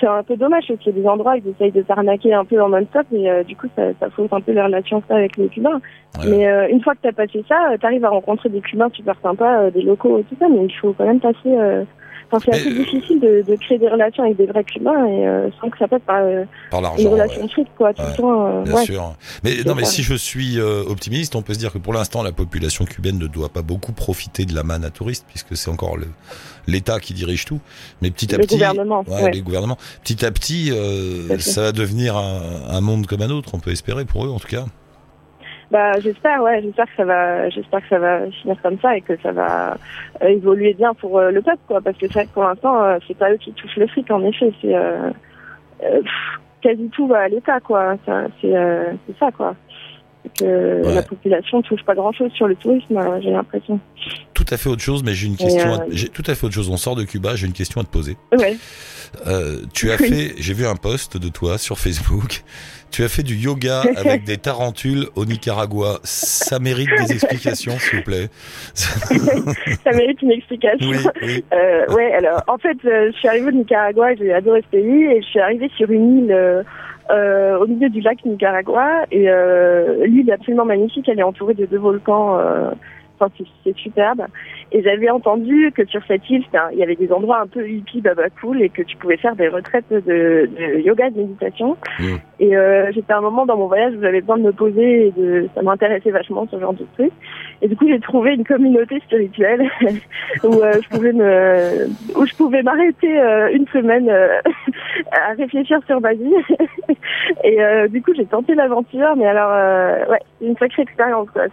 c'est 0.00 0.06
un 0.06 0.22
peu 0.22 0.36
dommage 0.36 0.64
parce 0.66 0.80
qu'il 0.80 0.94
y 0.94 0.98
a 0.98 1.02
des 1.02 1.08
endroits 1.08 1.36
ils 1.36 1.48
essayent 1.48 1.72
de 1.72 1.82
t'arnaquer 1.82 2.34
un 2.34 2.44
peu 2.44 2.60
en 2.60 2.68
non-stop 2.68 3.06
et 3.12 3.30
euh, 3.30 3.42
du 3.44 3.56
coup 3.56 3.68
ça, 3.76 3.82
ça 4.00 4.10
fausse 4.10 4.32
un 4.32 4.40
peu 4.40 4.52
les 4.52 4.62
relations 4.62 5.02
avec 5.08 5.36
les 5.36 5.48
Cubains. 5.48 5.80
Ouais. 6.18 6.28
Mais 6.28 6.48
euh, 6.48 6.68
une 6.68 6.82
fois 6.82 6.94
que 6.94 7.00
t'as 7.02 7.12
passé 7.12 7.44
ça, 7.48 7.56
tu 7.78 7.86
arrives 7.86 8.04
à 8.04 8.08
rencontrer 8.10 8.48
des 8.48 8.60
Cubains 8.60 8.90
super 8.92 9.14
sympas, 9.22 9.62
euh, 9.62 9.70
des 9.70 9.82
locaux 9.82 10.18
et 10.18 10.24
tout 10.24 10.36
ça, 10.38 10.48
mais 10.48 10.64
il 10.64 10.72
faut 10.72 10.92
quand 10.92 11.06
même 11.06 11.20
passer. 11.20 11.86
Enfin, 12.32 12.44
c'est 12.52 12.60
assez 12.60 12.70
euh, 12.70 12.84
difficile 12.84 13.20
de, 13.20 13.42
de 13.42 13.56
créer 13.56 13.78
des 13.78 13.88
relations 13.88 14.22
avec 14.22 14.36
des 14.36 14.46
vrais 14.46 14.62
Cubains 14.64 15.04
et 15.06 15.26
euh, 15.26 15.48
sans 15.60 15.68
que 15.68 15.78
ça 15.78 15.88
passe 15.88 16.00
par 16.06 16.22
euh, 16.22 16.44
Par 16.70 16.80
une 16.98 17.08
relation 17.08 17.42
ouais. 17.42 17.64
quoi, 17.76 17.92
tout 17.92 18.02
Ouais, 18.02 18.08
le 18.10 18.16
temps. 18.16 18.46
euh, 18.46 18.62
Bien 18.62 18.74
ouais. 18.74 18.84
sûr. 18.84 19.14
Mais 19.42 19.56
non, 19.66 19.74
mais 19.74 19.84
ça. 19.84 19.90
si 19.90 20.02
je 20.02 20.14
suis 20.14 20.58
euh, 20.60 20.82
optimiste, 20.86 21.34
on 21.34 21.42
peut 21.42 21.54
se 21.54 21.58
dire 21.58 21.72
que 21.72 21.78
pour 21.78 21.92
l'instant, 21.92 22.22
la 22.22 22.32
population 22.32 22.84
cubaine 22.84 23.18
ne 23.18 23.26
doit 23.26 23.48
pas 23.48 23.62
beaucoup 23.62 23.92
profiter 23.92 24.44
de 24.44 24.54
la 24.54 24.62
manne 24.62 24.84
à 24.84 24.90
touristes, 24.90 25.24
puisque 25.28 25.56
c'est 25.56 25.70
encore 25.70 25.96
le- 25.96 26.06
l'État 26.66 27.00
qui 27.00 27.14
dirige 27.14 27.44
tout. 27.46 27.58
Mais 28.02 28.10
petit 28.10 28.32
à 28.34 28.38
petit, 28.38 28.54
gouvernement, 28.54 29.04
ouais, 29.08 29.22
ouais. 29.24 29.30
les 29.32 29.42
gouvernements, 29.42 29.78
petit 30.04 30.24
à 30.24 30.30
petit, 30.30 30.70
euh, 30.72 31.38
ça 31.40 31.62
va 31.62 31.72
devenir 31.72 32.16
un, 32.16 32.40
un 32.68 32.80
monde 32.80 33.06
comme 33.06 33.22
un 33.22 33.30
autre. 33.30 33.50
On 33.54 33.58
peut 33.58 33.70
espérer 33.72 34.04
pour 34.04 34.24
eux, 34.24 34.30
en 34.30 34.38
tout 34.38 34.46
cas. 34.48 34.66
Bah 35.70 36.00
j'espère, 36.00 36.42
ouais, 36.42 36.60
j'espère 36.62 36.86
que 36.86 36.96
ça 36.96 37.04
va, 37.04 37.48
j'espère 37.50 37.80
que 37.82 37.88
ça 37.88 37.98
va 38.00 38.28
finir 38.32 38.60
comme 38.60 38.78
ça 38.80 38.96
et 38.96 39.02
que 39.02 39.16
ça 39.20 39.30
va 39.30 39.78
euh, 40.20 40.26
évoluer 40.26 40.74
bien 40.74 40.94
pour 40.94 41.18
euh, 41.18 41.30
le 41.30 41.42
peuple 41.42 41.62
quoi, 41.68 41.80
parce 41.80 41.96
que 41.96 42.06
c'est 42.08 42.14
vrai 42.14 42.26
que 42.26 42.32
pour 42.32 42.42
l'instant 42.42 42.82
euh, 42.82 42.98
c'est 43.06 43.16
pas 43.16 43.30
eux 43.32 43.36
qui 43.36 43.52
touchent 43.52 43.76
le 43.76 43.86
fric 43.86 44.10
en 44.10 44.24
effet, 44.24 44.52
c'est 44.60 44.74
euh, 44.74 45.10
quasi 46.60 46.90
tout 46.90 47.12
à 47.14 47.28
l'État 47.28 47.60
quoi, 47.60 47.94
c'est 48.40 48.52
ça 49.20 49.30
quoi. 49.30 49.54
Que 50.38 50.44
Ouais. 50.86 50.94
la 50.94 51.02
population 51.02 51.62
touche 51.62 51.82
pas 51.84 51.94
grand 51.94 52.12
chose 52.12 52.30
sur 52.32 52.46
le 52.46 52.54
tourisme, 52.54 52.96
euh, 52.96 53.20
j'ai 53.22 53.30
l'impression. 53.30 53.80
Tout 54.34 54.44
à 54.50 54.56
fait 54.58 54.68
autre 54.68 54.82
chose, 54.82 55.02
mais 55.02 55.14
j'ai 55.14 55.26
une 55.26 55.36
question. 55.36 55.72
euh, 55.72 55.76
à- 55.78 55.84
j'ai 55.90 56.08
tout 56.08 56.22
à 56.26 56.34
fait 56.34 56.44
autre 56.46 56.54
chose. 56.54 56.68
On 56.68 56.76
sort 56.76 56.94
de 56.94 57.04
Cuba, 57.04 57.36
j'ai 57.36 57.46
une 57.46 57.52
question 57.54 57.80
à 57.80 57.84
te 57.84 57.88
poser. 57.90 58.16
Ouais. 58.38 58.56
Euh, 59.26 59.62
tu 59.74 59.90
as 59.90 59.96
Oui. 60.00 60.08
fait, 60.08 60.34
j'ai 60.38 60.52
vu 60.54 60.66
un 60.66 60.76
post 60.76 61.16
de 61.16 61.28
toi 61.28 61.56
sur 61.58 61.78
Facebook. 61.78 62.42
Tu 62.90 63.02
as 63.02 63.08
fait 63.08 63.22
du 63.22 63.34
yoga 63.34 63.82
avec 63.96 64.24
des 64.24 64.36
tarentules 64.36 65.06
au 65.16 65.24
Nicaragua. 65.24 66.00
Ça 66.04 66.58
mérite 66.58 66.88
des 67.06 67.12
explications, 67.14 67.78
s'il 67.78 67.98
vous 67.98 68.04
plaît. 68.04 68.28
ça 68.74 69.92
mérite 69.92 70.20
une 70.22 70.32
explication. 70.32 70.88
Oui, 70.90 70.96
oui. 71.22 71.44
Euh, 71.52 71.86
ouais, 71.94 72.12
alors 72.14 72.42
en 72.46 72.58
fait, 72.58 72.76
je 72.84 73.12
suis 73.18 73.28
arrivée 73.28 73.48
au 73.48 73.52
Nicaragua, 73.52 74.14
j'ai 74.16 74.32
adoré 74.32 74.62
ce 74.62 74.76
pays 74.76 75.04
et 75.04 75.22
je 75.22 75.26
suis 75.26 75.40
arrivée 75.40 75.70
sur 75.76 75.90
une 75.90 76.24
île 76.26 76.64
euh, 77.10 77.50
euh, 77.50 77.58
au 77.58 77.66
milieu 77.66 77.88
du 77.88 78.00
lac 78.00 78.24
Nicaragua 78.24 79.04
et 79.10 79.28
euh, 79.28 80.06
l'île 80.06 80.28
est 80.30 80.34
absolument 80.34 80.64
magnifique, 80.64 81.08
elle 81.08 81.18
est 81.18 81.24
entourée 81.24 81.54
de 81.54 81.66
deux 81.66 81.78
volcans. 81.78 82.38
Enfin, 83.20 83.32
c'est- 83.36 83.76
superbe. 83.76 84.22
Et 84.72 84.82
j'avais 84.82 85.10
entendu 85.10 85.72
que 85.74 85.84
sur 85.86 86.00
cette 86.06 86.28
île, 86.28 86.44
il 86.72 86.78
y 86.78 86.82
avait 86.82 86.96
des 86.96 87.12
endroits 87.12 87.40
un 87.40 87.46
peu 87.46 87.68
hippie, 87.68 88.00
baba 88.00 88.28
cool, 88.40 88.62
et 88.62 88.68
que 88.68 88.82
tu 88.82 88.96
pouvais 88.96 89.16
faire 89.16 89.36
des 89.36 89.48
retraites 89.48 89.90
de, 89.90 90.00
de 90.00 90.80
yoga, 90.80 91.10
de 91.10 91.18
méditation. 91.18 91.76
Mm. 91.98 92.16
Et 92.40 92.56
euh, 92.56 92.90
j'étais 92.92 93.12
à 93.12 93.18
un 93.18 93.20
moment 93.20 93.46
dans 93.46 93.56
mon 93.56 93.66
voyage 93.66 93.94
où 93.94 94.00
j'avais 94.00 94.20
besoin 94.20 94.38
de 94.38 94.44
me 94.44 94.52
poser, 94.52 95.08
et 95.08 95.10
de, 95.12 95.48
ça 95.54 95.62
m'intéressait 95.62 96.10
vachement 96.10 96.46
ce 96.50 96.58
genre 96.58 96.72
de 96.72 96.84
truc. 96.94 97.12
Et 97.62 97.68
du 97.68 97.76
coup, 97.76 97.86
j'ai 97.88 98.00
trouvé 98.00 98.34
une 98.34 98.44
communauté 98.44 99.00
spirituelle 99.00 99.68
où 100.44 100.54
euh, 100.54 100.80
je 100.82 100.88
pouvais 100.88 101.12
me, 101.12 101.86
où 102.16 102.26
je 102.26 102.34
pouvais 102.34 102.62
m'arrêter 102.62 103.20
euh, 103.20 103.50
une 103.52 103.66
semaine 103.68 104.08
à 105.12 105.32
réfléchir 105.36 105.80
sur 105.86 106.00
ma 106.00 106.12
vie. 106.14 106.34
et 107.44 107.58
du 107.88 108.02
coup, 108.02 108.12
j'ai 108.16 108.26
tenté 108.26 108.54
l'aventure, 108.54 109.14
mais 109.16 109.26
alors, 109.26 110.08
ouais, 110.10 110.20
c'est 110.38 110.46
une 110.46 110.56
sacrée 110.56 110.82
expérience, 110.82 111.28
quoi. 111.30 111.44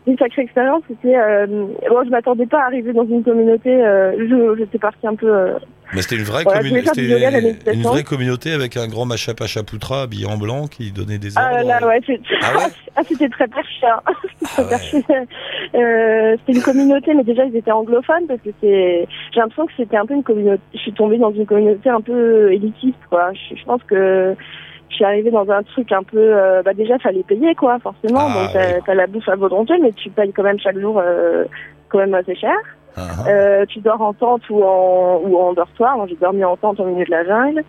C'était 0.00 0.10
une 0.12 0.18
sacrée 0.18 0.42
expérience. 0.42 0.82
C'était, 0.88 1.16
euh, 1.16 1.46
bon, 1.46 2.04
je 2.04 2.10
m'attendais 2.10 2.46
pas 2.46 2.62
à 2.62 2.66
arriver 2.66 2.92
dans 2.92 3.04
une 3.06 3.22
communauté. 3.22 3.70
Euh, 3.70 4.12
je, 4.18 4.58
j'étais 4.58 4.78
partie 4.78 5.06
un 5.06 5.14
peu. 5.14 5.26
euh, 5.32 5.54
Mais 5.94 6.02
c'était 6.02 6.16
une 6.16 6.22
vraie, 6.22 6.42
Voilà, 6.42 6.62
c'était 6.62 7.74
une 7.74 8.04
communauté 8.04 8.52
avec 8.52 8.76
un 8.76 8.88
grand 8.88 9.04
Machapachaputra 9.06 10.02
habillé 10.02 10.26
en 10.26 10.38
blanc 10.38 10.66
qui 10.68 10.90
donnait 10.92 11.18
des 11.18 11.36
Ah 11.36 11.50
ordres. 11.56 11.68
là, 11.68 11.86
ouais, 11.86 12.00
c'est- 12.06 12.20
Ah 12.42 12.56
ouais 12.56 12.64
ah, 12.96 13.02
c'était 13.06 13.28
très 13.28 13.46
perché. 13.48 13.86
hein. 13.86 14.00
Ah 14.56 14.62
ouais. 14.62 15.26
Euh, 15.74 16.36
c'était 16.40 16.58
une 16.58 16.64
communauté, 16.64 17.14
mais 17.14 17.22
déjà 17.24 17.44
ils 17.44 17.54
étaient 17.56 17.70
anglophones 17.70 18.26
parce 18.26 18.40
que 18.40 18.50
c'est. 18.60 19.06
J'ai 19.32 19.40
l'impression 19.40 19.66
que 19.66 19.72
c'était 19.76 19.96
un 19.96 20.06
peu 20.06 20.14
une 20.14 20.22
communauté. 20.24 20.62
Je 20.74 20.78
suis 20.78 20.92
tombée 20.92 21.18
dans 21.18 21.32
une 21.32 21.46
communauté 21.46 21.88
un 21.90 22.00
peu 22.00 22.52
élitiste, 22.52 22.98
quoi. 23.08 23.30
Je, 23.34 23.56
je 23.56 23.64
pense 23.64 23.82
que 23.84 24.34
je 24.90 24.96
suis 24.96 25.04
arrivée 25.04 25.30
dans 25.30 25.48
un 25.50 25.62
truc 25.62 25.90
un 25.92 26.02
peu. 26.02 26.18
euh, 26.18 26.62
bah 26.62 26.74
déjà, 26.74 26.98
fallait 26.98 27.22
payer, 27.22 27.54
quoi, 27.54 27.78
forcément. 27.78 28.20
Ah, 28.28 28.34
Donc 28.42 28.52
t'as 28.52 28.74
oui. 28.76 28.82
t'as 28.84 28.94
la 28.94 29.06
bouffe 29.06 29.28
à 29.28 29.36
volonté, 29.36 29.74
mais 29.80 29.92
tu 29.92 30.10
payes 30.10 30.32
quand 30.32 30.42
même 30.42 30.58
chaque 30.60 30.78
jour, 30.78 31.00
euh, 31.02 31.44
quand 31.88 31.98
même 31.98 32.14
assez 32.14 32.34
cher. 32.34 32.56
Ah, 32.96 33.00
ah. 33.24 33.28
Euh, 33.30 33.64
tu 33.66 33.78
dors 33.80 34.00
en 34.02 34.12
tente 34.12 34.48
ou 34.50 34.62
en, 34.62 35.20
ou 35.24 35.36
en 35.38 35.52
dortoir. 35.54 35.96
Moi, 35.96 36.06
j'ai 36.08 36.16
dormi 36.16 36.44
en 36.44 36.56
tente 36.56 36.80
au 36.80 36.84
milieu 36.84 37.04
de 37.04 37.10
la 37.10 37.24
jungle. 37.24 37.62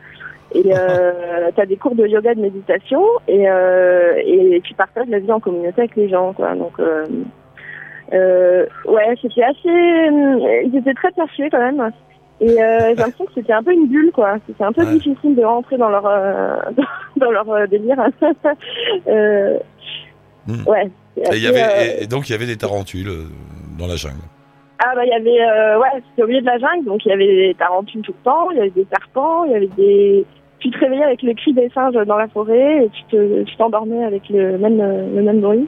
Et 0.53 0.63
euh, 0.75 1.49
tu 1.55 1.61
as 1.61 1.65
des 1.65 1.77
cours 1.77 1.95
de 1.95 2.05
yoga, 2.07 2.33
de 2.35 2.41
méditation, 2.41 3.03
et, 3.27 3.49
euh, 3.49 4.13
et 4.25 4.59
tu 4.63 4.73
partages 4.73 5.07
la 5.07 5.19
vie 5.19 5.31
en 5.31 5.39
communauté 5.39 5.81
avec 5.81 5.95
les 5.95 6.09
gens. 6.09 6.33
Quoi. 6.33 6.55
Donc, 6.55 6.73
euh, 6.79 7.05
euh, 8.13 8.65
ouais, 8.85 9.15
c'était 9.21 9.43
assez... 9.43 9.69
euh, 9.69 10.61
Ils 10.65 10.75
étaient 10.77 10.93
très 10.93 11.11
perchés 11.11 11.49
quand 11.49 11.59
même. 11.59 11.91
Et 12.41 12.61
euh, 12.61 12.79
j'ai 12.89 12.95
l'impression 12.95 13.25
que 13.25 13.31
c'était 13.35 13.53
un 13.53 13.61
peu 13.63 13.71
une 13.71 13.87
bulle, 13.87 14.11
quoi. 14.11 14.37
C'était 14.47 14.63
un 14.63 14.71
peu 14.73 14.83
Ouais. 14.83 14.93
difficile 14.93 15.35
de 15.35 15.43
rentrer 15.43 15.77
dans 15.77 15.89
leur, 15.89 16.05
euh, 16.07 16.55
dans 17.17 17.31
leur 17.31 17.49
euh, 17.49 17.67
délire. 17.67 17.97
Hmm. 20.47 20.67
Ouais. 20.67 20.89
Et, 21.17 21.37
y 21.37 21.45
avait, 21.47 22.01
et- 22.03 22.07
donc 22.07 22.27
il 22.27 22.31
y 22.31 22.35
avait 22.35 22.47
des 22.47 22.57
tarentules 22.57 23.11
dans 23.77 23.85
la 23.85 23.95
jungle. 23.95 24.15
Ah 24.83 24.93
bah 24.95 25.05
il 25.05 25.09
y 25.09 25.13
avait 25.13 25.39
euh, 25.39 25.79
ouais 25.79 26.01
c'était 26.09 26.23
au 26.23 26.27
milieu 26.27 26.41
de 26.41 26.45
la 26.47 26.57
jungle 26.57 26.85
donc 26.85 27.05
il 27.05 27.09
y 27.09 27.11
avait 27.11 27.27
des 27.27 27.53
tarentules 27.59 28.01
tout 28.01 28.13
le 28.17 28.23
temps, 28.23 28.49
il 28.49 28.57
y 28.57 28.61
avait 28.61 28.71
des 28.71 28.87
serpents, 28.89 29.45
il 29.45 29.51
y 29.51 29.55
avait 29.55 29.67
des 29.77 30.25
tu 30.57 30.71
te 30.71 30.79
réveillais 30.79 31.03
avec 31.03 31.21
le 31.21 31.35
cri 31.35 31.53
des 31.53 31.69
singes 31.69 31.93
dans 31.93 32.17
la 32.17 32.27
forêt 32.27 32.85
et 32.85 32.89
tu 32.89 33.03
te 33.11 33.43
tu 33.43 33.55
t'endormais 33.57 34.03
avec 34.03 34.27
le 34.29 34.57
même 34.57 34.79
le 35.15 35.21
même 35.21 35.41
bruit. 35.41 35.67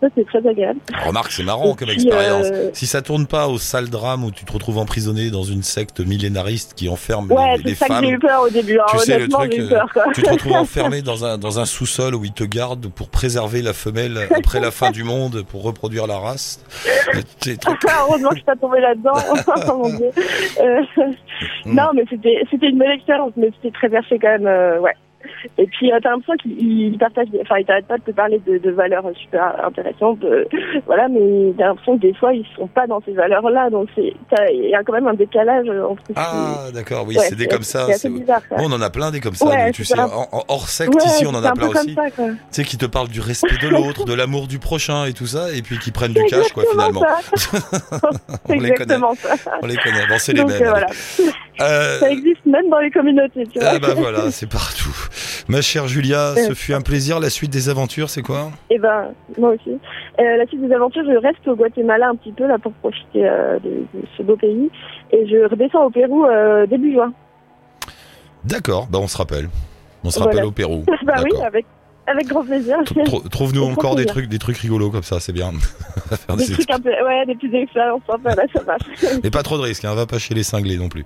Ça 0.00 0.08
c'est 0.16 0.24
très 0.26 0.46
agréable. 0.48 0.80
Remarque, 1.06 1.30
c'est 1.30 1.42
marrant 1.42 1.74
comme 1.74 1.90
expérience. 1.90 2.46
euh, 2.50 2.70
Si 2.72 2.86
ça 2.86 3.02
tourne 3.02 3.26
pas 3.26 3.48
au 3.48 3.58
sale 3.58 3.88
drame 3.90 4.24
où 4.24 4.30
tu 4.30 4.44
te 4.44 4.52
retrouves 4.52 4.78
emprisonné 4.78 5.30
dans 5.30 5.42
une 5.42 5.62
secte 5.62 6.00
millénariste 6.00 6.72
qui 6.74 6.88
enferme 6.88 7.30
Ouais, 7.30 7.56
les, 7.58 7.62
les 7.64 7.68
c'est 7.70 7.74
ça 7.80 7.86
que 7.88 7.92
femmes, 7.94 8.04
j'ai 8.04 8.10
eu 8.12 8.18
peur 8.18 8.42
au 8.42 8.48
début. 8.48 8.78
hein. 8.78 8.84
Tu 8.90 8.98
sais, 9.00 9.18
le 9.18 9.28
truc, 9.28 9.52
j'ai 9.52 9.58
eu 9.64 9.68
peur 9.68 9.86
quoi. 9.92 10.04
tu 10.14 10.22
te 10.22 10.30
retrouves 10.30 10.52
enfermé 10.56 11.02
dans 11.02 11.24
un, 11.24 11.36
dans 11.38 11.58
un 11.58 11.64
sous-sol 11.66 12.14
où 12.14 12.24
ils 12.24 12.32
te 12.32 12.44
gardent 12.44 12.88
pour 12.88 13.10
préserver 13.10 13.60
la 13.62 13.72
femelle 13.74 14.18
après 14.34 14.58
la 14.60 14.70
fin 14.70 14.90
du 14.90 15.04
monde, 15.04 15.42
pour 15.50 15.62
reproduire 15.62 16.06
la 16.06 16.18
race. 16.18 16.64
Trucs- 17.40 17.58
Heureusement 18.08 18.30
que 18.30 18.36
je 18.36 18.40
suis 18.40 18.44
pas 18.46 18.56
tombée 18.56 18.80
là-dedans. 18.80 19.12
oh 19.68 19.76
mon 19.76 19.96
dieu. 19.96 20.10
Euh, 20.60 20.80
Mm. 21.64 21.74
Non, 21.74 21.84
mais 21.94 22.04
c'était 22.10 22.42
c'était 22.50 22.66
une 22.68 22.78
belle 22.78 22.90
expérience, 22.92 23.32
mais 23.36 23.50
c'était 23.56 23.72
très 23.74 23.88
perché 23.88 24.18
quand 24.18 24.28
même. 24.28 24.46
euh, 24.46 24.78
ouais. 24.78 24.92
Et 25.58 25.66
puis 25.66 25.92
euh, 25.92 25.98
t'as 26.02 26.10
l'impression 26.10 26.34
qu'il 26.42 26.60
il 26.60 26.98
partage, 26.98 27.26
enfin 27.42 27.56
il 27.58 27.64
t'arrête 27.66 27.86
pas 27.86 27.98
de 27.98 28.02
te 28.02 28.10
parler 28.10 28.40
de, 28.46 28.58
de 28.58 28.70
valeurs 28.70 29.04
super 29.20 29.54
intéressantes, 29.64 30.22
euh, 30.24 30.44
voilà, 30.86 31.08
mais 31.08 31.52
t'as 31.58 31.66
l'impression 31.68 31.96
que 31.96 32.02
des 32.02 32.14
fois 32.14 32.32
ils 32.34 32.46
sont 32.56 32.66
pas 32.66 32.86
dans 32.86 33.00
ces 33.04 33.12
valeurs-là, 33.12 33.70
donc 33.70 33.88
c'est 33.94 34.12
il 34.52 34.68
y 34.70 34.74
a 34.74 34.82
quand 34.82 34.92
même 34.92 35.06
un 35.08 35.14
décalage 35.14 35.68
entre. 35.68 36.02
ce 36.02 36.12
qui- 36.12 36.12
Ah, 36.16 36.66
d'accord, 36.72 37.04
oui, 37.06 37.16
Ouais, 37.16 37.26
c'est 37.28 37.36
des 37.36 37.46
comme 37.46 37.62
ça. 37.62 37.86
C'est 37.86 37.92
c'est- 37.94 38.08
assez 38.08 38.18
bizarre. 38.20 38.40
Ça. 38.48 38.56
Bon, 38.56 38.64
on 38.68 38.72
en 38.72 38.80
a 38.82 38.90
plein 38.90 39.10
des 39.10 39.20
comme 39.20 39.34
ça, 39.34 39.46
Ouais, 39.46 39.70
tu 39.72 39.84
sais. 39.84 39.98
En, 39.98 40.28
en- 40.32 40.44
hors 40.48 40.68
secte, 40.68 40.94
Ouais, 40.94 41.04
ici, 41.06 41.26
on 41.26 41.34
en 41.34 41.42
a 41.44 41.52
plein 41.52 41.68
aussi. 41.68 41.94
Tu 42.16 42.22
sais, 42.50 42.64
qui 42.64 42.76
te 42.78 42.86
parlent 42.86 43.08
du 43.08 43.20
respect 43.20 43.56
de 43.62 43.68
l'autre, 43.68 44.04
de 44.04 44.14
l'amour 44.14 44.46
du 44.46 44.58
prochain 44.58 45.04
et 45.06 45.12
tout 45.12 45.26
ça, 45.26 45.52
et 45.54 45.62
puis 45.62 45.78
qui 45.78 45.90
prennent 45.90 46.12
du 46.12 46.24
cash, 46.24 46.52
quoi, 46.52 46.64
finalement. 46.70 47.02
On 48.48 48.54
les 48.54 48.74
connaît. 48.74 48.98
ça. 49.16 49.58
On 49.62 49.66
les 49.66 49.76
connaît. 49.76 50.06
Bon, 50.08 50.14
c'est 50.18 50.32
les 50.32 50.44
mêmes. 50.44 50.62
euh, 50.62 50.68
voilà, 50.70 50.86
Euh, 51.60 51.98
ça 52.00 52.10
existe 52.10 52.44
même 52.46 52.68
dans 52.70 52.78
les 52.78 52.90
communautés, 52.90 53.46
tu 53.52 53.58
vois. 53.58 53.70
ah 53.74 53.78
bah 53.78 53.94
voilà, 53.96 54.30
c'est 54.30 54.48
partout. 54.48 54.94
Ma 55.50 55.60
chère 55.62 55.88
Julia, 55.88 56.34
ce 56.36 56.54
fut 56.54 56.72
un 56.74 56.80
plaisir. 56.80 57.18
La 57.20 57.30
suite 57.30 57.50
des 57.50 57.68
aventures, 57.68 58.08
c'est 58.10 58.22
quoi? 58.22 58.50
Et 58.70 58.78
ben, 58.78 59.08
moi 59.38 59.50
aussi. 59.50 59.70
Euh, 60.20 60.36
la 60.36 60.46
suite 60.46 60.66
des 60.66 60.72
aventures, 60.74 61.02
je 61.04 61.16
reste 61.16 61.46
au 61.48 61.56
Guatemala 61.56 62.08
un 62.08 62.14
petit 62.16 62.32
peu 62.32 62.46
là 62.46 62.58
pour 62.58 62.72
profiter 62.74 63.28
euh, 63.28 63.58
de, 63.58 63.68
de 63.94 64.04
ce 64.16 64.22
beau 64.22 64.36
pays, 64.36 64.70
et 65.12 65.26
je 65.28 65.48
redescends 65.48 65.84
au 65.86 65.90
Pérou 65.90 66.24
euh, 66.26 66.66
début 66.66 66.92
juin. 66.92 67.12
D'accord, 68.44 68.86
bah 68.90 68.98
on 69.00 69.08
se 69.08 69.16
rappelle. 69.16 69.48
On 70.04 70.10
se 70.10 70.18
Voilà. 70.18 70.32
rappelle 70.32 70.46
au 70.46 70.52
Pérou. 70.52 70.84
bah 71.04 71.14
oui, 71.22 71.30
avec 71.44 71.66
avec 72.06 72.26
grand 72.26 72.44
plaisir. 72.44 72.76
Tro- 73.04 73.28
Trouve-nous 73.28 73.62
encore 73.70 73.94
des 73.96 74.06
trucs, 74.06 74.28
des 74.28 74.38
trucs 74.38 74.56
rigolos 74.58 74.90
comme 74.90 75.02
ça, 75.02 75.20
c'est 75.20 75.32
bien. 75.32 75.52
Faire 76.26 76.36
Des 76.36 76.46
des- 76.46 76.52
trucs 76.54 76.70
un 76.70 76.80
peu, 76.80 76.88
ouais, 76.90 77.26
des 77.26 77.34
petites 77.34 77.54
expériences 77.54 78.00
sympas, 78.08 78.34
là, 78.34 78.44
ça 78.54 78.60
passe. 78.64 78.80
Mais 79.22 79.30
pas 79.30 79.42
trop 79.42 79.56
de 79.58 79.62
risques, 79.62 79.84
hein, 79.84 79.94
va 79.94 80.06
pas 80.06 80.18
chez 80.18 80.34
les 80.34 80.42
cinglés 80.42 80.76
non 80.78 80.88
plus. 80.88 81.04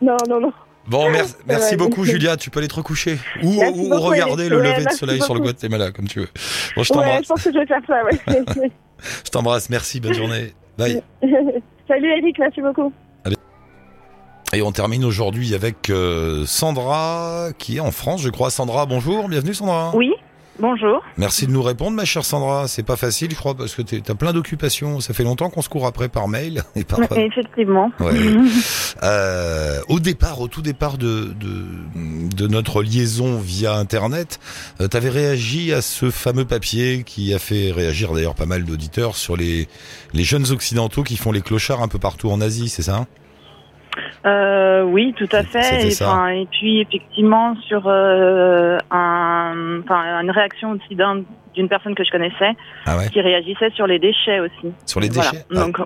non, 0.00 0.16
non, 0.28 0.40
non. 0.40 0.52
Bon, 0.86 1.10
mer- 1.10 1.24
merci 1.46 1.70
Ouais, 1.70 1.76
beaucoup. 1.76 2.04
Julia, 2.04 2.36
tu 2.36 2.50
peux 2.50 2.58
aller 2.58 2.68
te 2.68 2.74
recoucher. 2.74 3.18
Ou, 3.42 3.62
ou 3.62 3.88
beaucoup, 3.88 4.00
regarder 4.02 4.42
Eric. 4.44 4.50
le 4.50 4.56
Ouais, 4.60 4.72
lever 4.72 4.84
de 4.84 4.90
soleil 4.90 5.20
sur 5.22 5.34
le. 5.34 5.40
Guatemala, 5.40 5.92
comme 5.92 6.06
tu 6.08 6.20
veux. 6.20 6.28
Bon, 6.76 6.82
je 6.82 6.92
Ouais, 6.92 6.98
t'embrasse, 7.00 7.22
je 7.22 7.28
pense 7.28 7.42
que 7.42 7.52
je 7.52 7.58
vais 7.58 7.66
faire 7.66 7.80
ça, 7.86 8.04
ouais. 8.04 8.70
je 9.24 9.30
t'embrasse, 9.30 9.70
merci, 9.70 10.00
bonne 10.00 10.14
journée. 10.14 10.52
Bye. 10.78 11.02
Salut 11.88 12.10
Eric, 12.18 12.38
merci 12.38 12.60
beaucoup. 12.60 12.92
Et 14.52 14.62
on 14.62 14.70
termine 14.70 15.04
aujourd'hui 15.04 15.52
avec 15.54 15.90
euh, 15.90 16.44
Sandra, 16.46 17.48
qui 17.58 17.78
est 17.78 17.80
en 17.80 17.90
France, 17.90 18.22
je 18.22 18.28
crois. 18.28 18.50
Sandra, 18.50 18.86
bonjour, 18.86 19.28
bienvenue 19.28 19.52
Sandra. 19.52 19.90
Oui, 19.96 20.12
bonjour. 20.58 21.02
Merci 21.16 21.46
de 21.46 21.52
nous 21.52 21.62
répondre, 21.62 21.96
ma 21.96 22.04
chère 22.04 22.24
Sandra. 22.24 22.68
C'est 22.68 22.82
pas 22.82 22.96
facile, 22.96 23.30
je 23.30 23.36
crois, 23.36 23.54
parce 23.54 23.74
que 23.74 23.82
t'es- 23.82 24.00
t'as 24.00 24.14
plein 24.14 24.32
d'occupations. 24.32 25.00
Ça 25.00 25.14
fait 25.14 25.24
longtemps 25.24 25.50
qu'on 25.50 25.62
se 25.62 25.68
court 25.68 25.86
après 25.86 26.08
par 26.08 26.28
mail 26.28 26.62
et 26.76 26.84
par. 26.84 27.00
Effectivement. 27.16 27.90
Ouais. 28.00 28.12
Euh, 29.02 29.80
au 29.88 30.00
départ, 30.00 30.40
au 30.40 30.48
tout 30.48 30.62
départ 30.62 30.96
de, 30.98 31.34
de, 31.38 31.66
de 32.34 32.46
notre 32.46 32.82
liaison 32.82 33.38
via 33.38 33.74
Internet, 33.74 34.38
euh, 34.80 34.88
t'avais 34.88 35.10
réagi 35.10 35.72
à 35.72 35.82
ce 35.82 36.10
fameux 36.10 36.44
papier 36.44 37.02
qui 37.04 37.34
a 37.34 37.38
fait 37.38 37.70
réagir 37.72 38.12
d'ailleurs 38.14 38.34
pas 38.36 38.46
mal 38.46 38.64
d'auditeurs 38.64 39.16
sur 39.16 39.36
les, 39.36 39.68
les 40.14 40.24
jeunes 40.24 40.50
occidentaux 40.52 41.02
qui 41.02 41.16
font 41.16 41.32
les 41.32 41.42
clochards 41.42 41.82
un 41.82 41.88
peu 41.88 41.98
partout 41.98 42.30
en 42.30 42.40
Asie, 42.40 42.68
c'est 42.68 42.82
ça 42.82 43.06
Euh, 44.26 44.82
oui, 44.84 45.14
tout 45.16 45.28
à 45.32 45.42
fait. 45.42 45.86
Et, 45.86 45.90
ça. 45.90 46.08
enfin, 46.10 46.28
et 46.28 46.46
puis 46.50 46.80
effectivement 46.80 47.54
sur 47.68 47.82
euh, 47.86 48.78
un, 48.90 49.80
enfin, 49.84 50.20
une 50.22 50.30
réaction 50.30 50.72
aussi 50.72 50.94
d'un- 50.94 51.22
d'une 51.54 51.68
personne 51.68 51.94
que 51.94 52.02
je 52.04 52.10
connaissais 52.10 52.50
Ah 52.86 52.96
ouais 52.96 53.08
qui 53.10 53.20
réagissait 53.20 53.70
sur 53.76 53.86
les 53.86 53.98
déchets 53.98 54.40
aussi. 54.40 54.72
Sur 54.86 55.00
les 55.00 55.08
Voilà. 55.08 55.30
déchets 55.30 55.44
Ah, 55.50 55.60
Donc 55.60 55.78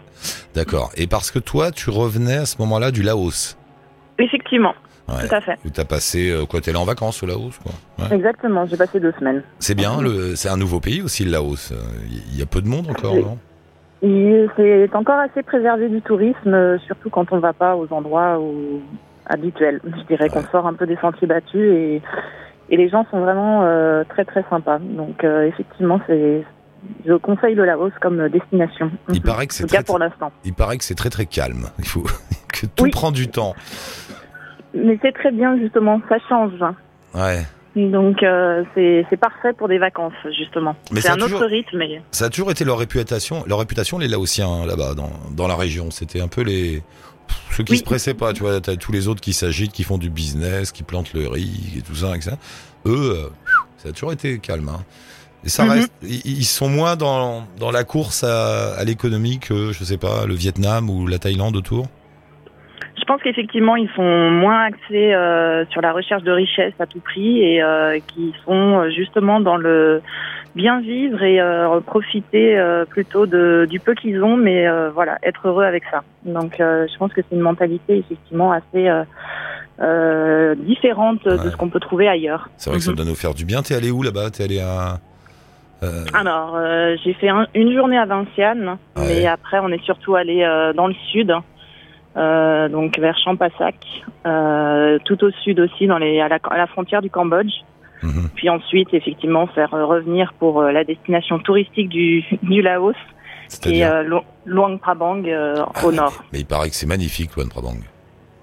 D'accord. 0.54 0.90
Et 0.96 1.06
parce 1.06 1.30
que 1.30 1.38
toi, 1.38 1.70
tu 1.70 1.90
revenais 1.90 2.36
à 2.36 2.46
ce 2.46 2.56
moment-là 2.58 2.90
du 2.90 3.02
Laos. 3.02 3.56
effectivement, 4.18 4.74
Ouais. 5.08 5.26
tout 5.28 5.34
à 5.34 5.40
fait. 5.40 5.58
Où 5.64 5.70
t'as 5.70 5.84
passé, 5.84 6.30
euh, 6.30 6.44
quoi, 6.46 6.60
t'es 6.60 6.72
là 6.72 6.80
en 6.80 6.84
vacances 6.84 7.22
au 7.22 7.26
Laos, 7.26 7.58
quoi. 7.62 7.72
Ouais. 7.98 8.14
Exactement. 8.16 8.66
J'ai 8.66 8.76
passé 8.76 8.98
deux 9.00 9.12
semaines. 9.18 9.42
C'est 9.58 9.74
bien, 9.74 10.00
le, 10.02 10.36
c'est 10.36 10.48
un 10.48 10.56
nouveau 10.56 10.80
pays 10.80 11.00
aussi, 11.02 11.24
le 11.24 11.30
Laos. 11.32 11.72
Il 12.32 12.38
y 12.38 12.42
a 12.42 12.46
peu 12.46 12.60
de 12.60 12.68
monde 12.68 12.88
encore, 12.90 13.14
Oui. 13.14 13.22
non? 13.22 13.38
C'est 14.00 14.94
encore 14.94 15.18
assez 15.18 15.42
préservé 15.42 15.88
du 15.88 16.00
tourisme, 16.02 16.54
euh, 16.54 16.78
surtout 16.86 17.10
quand 17.10 17.32
on 17.32 17.36
ne 17.36 17.40
va 17.40 17.52
pas 17.52 17.76
aux 17.76 17.92
endroits 17.92 18.38
où- 18.38 18.80
habituels. 19.26 19.80
Je 19.84 20.02
dirais 20.06 20.28
qu'on 20.28 20.44
sort 20.44 20.66
un 20.66 20.74
peu 20.74 20.86
des 20.86 20.96
sentiers 20.96 21.26
battus 21.26 21.60
et, 21.72 22.00
et 22.70 22.76
les 22.76 22.88
gens 22.88 23.04
sont 23.10 23.20
vraiment 23.20 23.62
euh, 23.64 24.04
très 24.08 24.24
très 24.24 24.44
sympas. 24.48 24.78
Donc 24.78 25.24
euh, 25.24 25.46
effectivement, 25.46 26.00
c'est 26.06 26.44
je 27.04 27.12
conseille 27.14 27.54
le 27.56 27.64
Laos 27.64 27.92
comme 28.00 28.28
destination. 28.28 28.90
Il 29.12 29.20
paraît 29.20 29.46
que 29.48 29.52
En 29.52 29.56
c'est 29.56 29.64
tout 29.64 29.70
cas 29.70 29.78
très, 29.78 29.84
pour 29.84 29.98
l'instant. 29.98 30.30
il 30.44 30.54
paraît 30.54 30.78
que 30.78 30.84
c'est 30.84 30.94
très 30.94 31.10
très 31.10 31.26
calme. 31.26 31.64
Il 31.80 31.84
faut 31.88 32.04
que 32.52 32.66
tout 32.66 32.84
Oui. 32.84 32.90
prend 32.90 33.10
du 33.10 33.28
temps. 33.28 33.54
Mais 34.74 34.98
c'est 35.02 35.12
très 35.12 35.32
bien 35.32 35.58
justement, 35.58 36.00
ça 36.08 36.16
change. 36.28 36.52
Ouais. 37.14 37.42
Donc 37.90 38.22
euh, 38.22 38.64
c'est 38.74 39.06
c'est 39.08 39.16
parfait 39.16 39.52
pour 39.52 39.68
des 39.68 39.78
vacances 39.78 40.12
justement. 40.36 40.74
Mais 40.90 41.00
C'est 41.00 41.10
un 41.10 41.20
autre 41.20 41.44
rythme. 41.46 41.78
Mais... 41.78 42.02
Ça 42.10 42.26
a 42.26 42.28
toujours 42.30 42.50
été 42.50 42.64
leur 42.64 42.78
réputation, 42.78 43.44
leur 43.46 43.58
réputation 43.60 43.98
les 43.98 44.08
Laotiens 44.08 44.48
hein, 44.48 44.66
là-bas 44.66 44.94
dans, 44.94 45.10
dans 45.30 45.46
la 45.46 45.56
région. 45.56 45.90
C'était 45.90 46.20
un 46.20 46.28
peu 46.28 46.42
les 46.42 46.82
ceux 47.50 47.62
qui 47.64 47.72
Oui. 47.72 47.78
se 47.78 47.84
pressaient 47.84 48.14
pas. 48.14 48.32
Tu 48.32 48.40
vois, 48.42 48.60
t'as 48.60 48.76
tous 48.76 48.92
les 48.92 49.06
autres 49.08 49.20
qui 49.20 49.32
s'agitent, 49.32 49.72
qui 49.72 49.84
font 49.84 49.98
du 49.98 50.10
business, 50.10 50.72
qui 50.72 50.82
plantent 50.82 51.12
le 51.12 51.28
riz 51.28 51.74
et 51.76 51.82
tout 51.82 51.94
ça, 51.94 52.16
et 52.16 52.20
ça. 52.20 52.38
Eux, 52.86 53.12
euh, 53.16 53.28
ça 53.76 53.90
a 53.90 53.92
toujours 53.92 54.12
été 54.12 54.38
calme. 54.38 54.68
Hein. 54.70 54.82
Et 55.44 55.48
ça 55.48 55.64
Mhm. 55.64 55.70
reste. 55.70 55.92
Ils, 56.02 56.38
ils 56.38 56.44
sont 56.44 56.68
moins 56.68 56.96
dans 56.96 57.44
dans 57.58 57.70
la 57.70 57.84
course 57.84 58.24
à, 58.24 58.74
à 58.74 58.84
l'économie 58.84 59.38
que 59.38 59.72
je 59.72 59.84
sais 59.84 59.98
pas 59.98 60.26
le 60.26 60.34
Vietnam 60.34 60.90
ou 60.90 61.06
la 61.06 61.18
Thaïlande 61.18 61.54
autour? 61.56 61.86
Je 63.08 63.14
pense 63.14 63.22
qu'effectivement, 63.22 63.74
ils 63.76 63.88
sont 63.96 64.30
moins 64.30 64.64
axés 64.64 65.14
euh, 65.14 65.64
sur 65.70 65.80
la 65.80 65.92
recherche 65.92 66.22
de 66.24 66.30
richesse 66.30 66.74
à 66.78 66.84
tout 66.84 67.00
prix 67.00 67.40
et 67.42 67.62
euh, 67.62 67.98
qui 68.06 68.34
sont 68.44 68.80
euh, 68.80 68.90
justement 68.90 69.40
dans 69.40 69.56
le 69.56 70.02
bien 70.54 70.80
vivre 70.82 71.22
et 71.22 71.40
euh, 71.40 71.80
profiter 71.80 72.58
euh, 72.58 72.84
plutôt 72.84 73.24
de, 73.24 73.66
du 73.70 73.80
peu 73.80 73.94
qu'ils 73.94 74.22
ont, 74.22 74.36
mais 74.36 74.68
euh, 74.68 74.90
voilà, 74.90 75.16
être 75.22 75.48
heureux 75.48 75.64
avec 75.64 75.84
ça. 75.90 76.02
Donc, 76.26 76.60
euh, 76.60 76.86
je 76.92 76.98
pense 76.98 77.10
que 77.14 77.22
c'est 77.22 77.34
une 77.34 77.40
mentalité 77.40 77.96
effectivement 77.96 78.52
assez 78.52 78.86
euh, 78.90 79.04
euh, 79.80 80.54
différente 80.54 81.24
Ouais. 81.24 81.38
de 81.38 81.48
ce 81.48 81.56
qu'on 81.56 81.70
peut 81.70 81.80
trouver 81.80 82.08
ailleurs. 82.08 82.50
C'est 82.58 82.68
vrai 82.68 82.78
que 82.78 82.84
ça 82.84 82.90
Mhm. 82.90 82.96
doit 82.98 83.06
nous 83.06 83.14
faire 83.14 83.32
du 83.32 83.46
bien. 83.46 83.62
T'es 83.62 83.74
allé 83.74 83.90
où 83.90 84.02
là-bas? 84.02 84.28
T'es 84.32 84.44
allé 84.44 84.60
à 84.60 84.98
euh, 85.82 86.04
Alors, 86.12 86.56
euh, 86.58 86.94
j'ai 87.02 87.14
fait 87.14 87.30
un- 87.30 87.46
une 87.54 87.72
journée 87.74 87.96
à 87.96 88.04
Vinciane, 88.04 88.76
Ouais. 88.98 89.04
mais 89.08 89.26
après, 89.26 89.60
on 89.60 89.68
est 89.70 89.82
surtout 89.84 90.14
allé 90.14 90.42
euh, 90.42 90.74
dans 90.74 90.88
le 90.88 90.94
sud, 91.10 91.32
euh, 92.18 92.68
donc 92.68 92.98
vers 92.98 93.16
Champasak, 93.18 93.76
euh, 94.26 94.98
tout 95.04 95.22
au 95.24 95.30
sud 95.30 95.60
aussi, 95.60 95.86
dans 95.86 95.98
les, 95.98 96.20
à, 96.20 96.28
la, 96.28 96.38
à 96.50 96.58
la 96.58 96.66
frontière 96.66 97.00
du 97.00 97.10
Cambodge. 97.10 97.52
mhm. 98.02 98.30
Puis 98.34 98.50
ensuite, 98.50 98.92
effectivement, 98.92 99.46
faire 99.46 99.72
euh, 99.74 99.84
revenir 99.84 100.32
pour 100.38 100.60
euh, 100.60 100.72
la 100.72 100.84
destination 100.84 101.38
touristique 101.38 101.88
du, 101.88 102.24
du 102.42 102.60
Laos, 102.62 102.96
qui 103.62 103.80
est 103.80 103.90
Luang 104.44 104.78
Prabang 104.78 105.22
au 105.84 105.92
nord. 105.92 106.22
Mais 106.32 106.40
il 106.40 106.46
paraît 106.46 106.68
que 106.68 106.74
c'est 106.74 106.86
magnifique, 106.86 107.34
Luan 107.36 107.48
Prabang. 107.48 107.78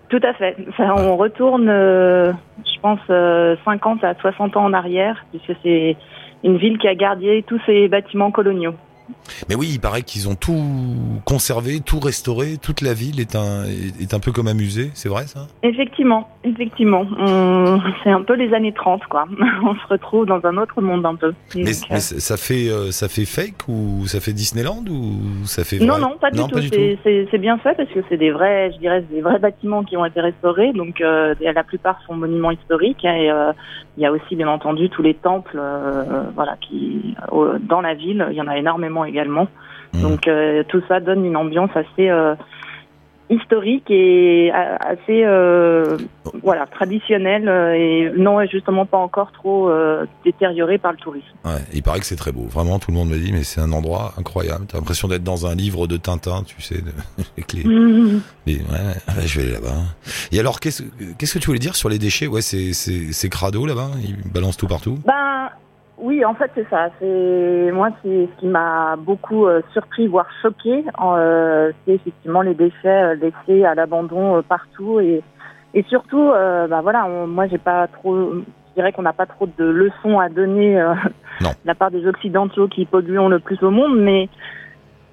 Tout 0.10 0.22
à 0.24 0.34
fait. 0.34 0.56
On 0.80 1.18
retourne, 1.18 1.68
je 1.68 2.82
pense, 2.82 3.00
euh, 3.10 3.56
50 3.66 4.04
à 4.04 4.14
60 4.16 4.58
ans 4.58 4.66
en 4.66 4.74
arrière, 4.74 5.26
puisque 5.32 5.60
c'est 5.64 5.98
une 6.44 6.58
ville 6.58 6.78
qui 6.78 6.88
a 6.88 6.96
gardé 6.96 7.44
tous 7.48 7.60
ses 7.66 7.88
bâtiments 7.88 8.32
coloniaux. 8.32 8.76
Mais 9.50 9.56
oui, 9.56 9.70
il 9.72 9.80
paraît 9.80 10.02
qu'ils 10.04 10.28
ont 10.30 10.36
tout 10.36 10.64
conservé, 11.26 11.80
tout 11.80 12.00
restauré. 12.00 12.58
Toute 12.62 12.82
la 12.82 12.94
ville 12.94 13.20
est 13.20 13.36
un 13.36 13.64
est 13.66 14.14
un 14.14 14.20
peu 14.20 14.32
comme 14.32 14.48
un 14.48 14.54
musée. 14.54 14.92
C'est 14.94 15.10
vrai 15.10 15.26
ça? 15.28 15.48
Effectivement, 15.64 16.30
effectivement. 16.44 17.06
On- 17.20 17.80
C'est 18.04 18.12
un 18.12 18.22
peu 18.22 18.34
les 18.36 18.54
années 18.54 18.74
30, 18.74 19.02
quoi. 19.10 19.26
On 19.64 19.74
se 19.76 19.88
retrouve 19.90 20.26
dans 20.26 20.40
un 20.46 20.58
autre 20.58 20.82
monde 20.82 21.06
un 21.06 21.16
peu. 21.16 21.34
Mais, 21.56 21.64
Donc, 21.64 21.74
mais 21.90 21.96
euh, 21.98 22.00
ça 22.00 22.38
fait 22.38 22.70
euh, 22.70 22.92
ça 22.92 23.08
fait 23.10 23.26
fake 23.26 23.68
ou 23.68 24.06
ça 24.08 24.20
fait 24.20 24.34
Disneyland 24.34 24.84
ou 24.90 25.46
ça 25.46 25.64
fait 25.64 25.80
non, 25.80 25.94
vrai? 25.94 26.02
Non, 26.02 26.18
pas 26.20 26.32
du 26.32 26.40
Non, 26.40 26.48
tout. 26.48 26.60
C'est- 26.62 27.36
bien 27.38 27.58
fait 27.58 27.76
parce 27.76 27.90
que 27.90 28.00
c'est 28.10 28.18
des 28.18 28.32
vrais, 28.32 28.72
je 28.74 28.78
dirais, 28.80 29.02
des 29.12 29.22
vrais 29.22 29.40
bâtiments 29.40 29.84
qui 29.84 29.98
ont 29.98 30.06
été 30.06 30.22
restaurés. 30.22 30.72
Donc, 30.74 31.02
euh, 31.02 31.36
la 31.42 31.64
plupart 31.64 32.00
sont 32.08 32.16
monuments 32.16 32.52
historiques. 32.52 33.04
et 33.04 33.30
euh, 33.30 33.52
il 33.98 34.04
y 34.04 34.06
a 34.06 34.12
aussi, 34.12 34.36
bien 34.36 34.48
entendu, 34.50 34.90
tous 34.90 35.02
les 35.02 35.14
temples, 35.14 35.58
voilà, 36.36 36.56
qui 36.62 37.16
dans 37.70 37.82
la 37.82 37.94
ville, 37.94 38.26
il 38.32 38.36
y 38.38 38.42
en 38.42 38.48
a 38.48 38.58
énormément 38.58 38.95
également. 39.04 39.50
Mhm. 39.94 40.02
Donc, 40.02 40.28
euh, 40.28 40.64
tout 40.70 40.82
ça 40.88 41.02
donne 41.02 41.26
une 41.26 41.36
ambiance 41.36 41.72
assez 41.76 42.10
euh, 42.10 42.36
historique 43.30 43.90
et 43.90 44.52
assez, 44.52 45.24
euh, 45.26 45.98
voilà, 46.44 46.68
traditionnelle 46.68 47.48
et 47.76 48.12
non, 48.16 48.46
justement 48.46 48.86
pas 48.86 49.00
encore 49.00 49.32
trop 49.32 49.72
détériorée 50.24 50.78
par 50.78 50.92
le 50.92 50.98
tourisme. 51.00 51.26
Ouais, 51.44 51.52
il 51.74 51.82
paraît 51.82 52.00
que 52.00 52.06
c'est 52.06 52.16
très 52.18 52.32
beau. 52.32 52.44
Vraiment, 52.44 52.78
tout 52.78 52.92
le 52.92 52.98
monde 52.98 53.10
me 53.10 53.18
dit, 53.18 53.32
mais 53.32 53.44
c'est 53.44 53.62
un 53.62 53.72
endroit 53.72 54.14
incroyable. 54.20 54.66
T'as 54.68 54.78
l'impression 54.78 55.08
d'être 55.08 55.24
dans 55.24 55.48
un 55.48 55.56
livre 55.56 55.88
de 55.88 55.98
Tintin, 55.98 56.44
tu 56.46 56.62
sais, 56.62 56.76
de, 56.84 56.92
avec 57.36 57.54
les, 57.54 57.64
les- 58.46 58.58
ouais, 58.58 58.62
ouais, 59.18 59.26
je 59.26 59.40
vais 59.40 59.46
aller 59.48 59.54
là-bas. 59.54 59.76
Et 60.32 60.40
alors, 60.40 60.60
qu'est-ce 60.60 60.84
qu'est-ce 61.18 61.34
que 61.34 61.40
tu 61.40 61.48
voulais 61.48 61.58
dire 61.60 61.76
sur 61.76 61.90
les 61.90 61.98
déchets? 61.98 62.28
Ouais, 62.28 62.42
c'est 62.44 62.74
c'est 62.74 63.12
c'est 63.12 63.30
crado 63.30 63.66
là-bas. 63.66 63.90
Ils 64.04 64.32
balancent 64.32 64.58
tout 64.58 64.68
partout? 64.68 65.00
Ben 65.06 65.50
oui, 65.98 66.24
en 66.26 66.34
fait 66.34 66.52
c'est 66.56 66.68
ça. 66.70 66.90
C'est 67.00 67.72
moi 67.74 67.90
c'est 68.04 68.28
ce 68.34 68.40
qui 68.40 68.48
m'a 68.48 68.96
beaucoup 68.98 69.48
euh, 69.48 69.62
surpris, 69.74 70.08
voire 70.08 70.28
choqué, 70.42 70.84
euh, 71.02 71.72
c'est 71.86 71.94
effectivement 71.94 72.42
les 72.42 72.54
déchets 72.54 72.88
euh, 72.88 73.16
laissés 73.16 73.66
à 73.66 73.76
l'abandon 73.76 74.38
euh, 74.38 74.42
partout 74.42 75.00
et 75.00 75.22
et 75.74 75.84
surtout, 75.90 76.30
euh, 76.32 76.68
ben 76.68 76.82
voilà, 76.82 77.06
on- 77.06 77.28
moi 77.28 77.48
j'ai 77.48 77.58
pas 77.58 77.88
trop, 77.88 78.16
je 78.36 78.74
dirais 78.76 78.94
qu'on 78.94 79.02
n'a 79.02 79.12
pas 79.12 79.26
trop 79.26 79.46
de 79.58 79.66
leçons 79.66 80.20
à 80.20 80.30
donner 80.30 80.80
euh, 80.80 80.94
de 81.42 81.68
la 81.68 81.76
part 81.76 81.92
des 81.92 82.08
occidentaux 82.08 82.68
qui 82.70 82.86
polluent 82.86 83.28
le 83.30 83.40
plus 83.40 83.62
au 83.62 83.72
monde, 83.72 83.98
mais 83.98 84.30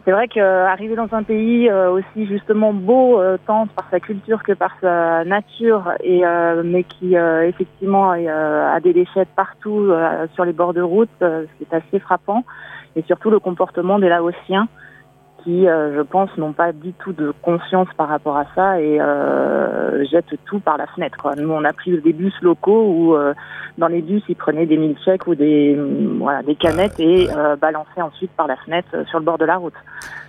c'est 0.05 0.11
vrai 0.11 0.27
qu'arriver 0.27 0.97
dans 0.97 1.13
un 1.13 1.23
pays 1.23 1.69
euh, 1.69 1.91
aussi 1.91 2.27
justement 2.27 2.73
beau 2.73 3.21
euh, 3.21 3.39
tant 3.47 3.69
par 3.69 3.89
sa 3.91 4.01
culture 4.01 4.43
que 4.43 4.53
par 4.53 4.73
sa 4.81 5.25
nature 5.25 5.93
et 6.03 6.27
euh, 6.27 6.63
mais 6.65 6.83
qui 6.83 7.15
effectivement 7.15 8.11
a 8.11 8.81
des 8.81 8.93
déchets 8.93 9.27
partout 9.37 9.93
sur 10.35 10.45
les 10.45 10.53
bords 10.53 10.75
de 10.75 10.81
route, 10.81 11.11
c'est 11.21 11.73
assez 11.73 11.99
frappant. 12.01 12.45
Et 12.97 13.03
surtout 13.03 13.31
le 13.31 13.39
comportement 13.39 13.99
des 13.99 14.09
Laotiens 14.09 14.69
qui, 15.45 15.67
euh, 15.67 15.95
je 15.97 16.03
pense, 16.03 16.31
n'ont 16.37 16.53
pas 16.53 16.73
du 16.73 16.93
tout 16.95 17.13
de 17.13 17.33
conscience 17.43 17.89
par 17.97 18.09
rapport 18.09 18.37
à 18.37 18.47
ça 18.55 18.81
et 18.81 19.01
euh, 19.01 20.05
jettent 20.11 20.39
tout 20.45 20.61
par 20.61 20.77
la 20.77 20.87
fenêtre. 20.87 21.17
Quoi. 21.21 21.35
Nous, 21.37 21.51
on 21.51 21.65
a 21.65 21.73
pris 21.73 22.01
des 22.01 22.13
bus 22.13 22.35
locaux 22.43 22.87
où 22.89 23.15
euh, 23.15 23.35
dans 23.79 23.89
les 23.89 24.03
bus, 24.03 24.23
ils 24.29 24.37
prenaient 24.37 24.67
des 24.67 24.77
milkshakes 24.77 25.27
ou 25.27 25.35
des 25.35 25.75
mm, 25.75 26.19
voilà 26.19 26.43
des 26.43 26.55
canettes 26.55 26.99
et 27.01 27.29
balançaient 27.61 28.03
ensuite 28.03 28.31
par 28.33 28.47
la 28.47 28.57
fenêtre 28.57 28.89
sur 29.09 29.19
le 29.19 29.25
bord 29.25 29.39
de 29.39 29.45
la 29.45 29.57
route. 29.57 29.75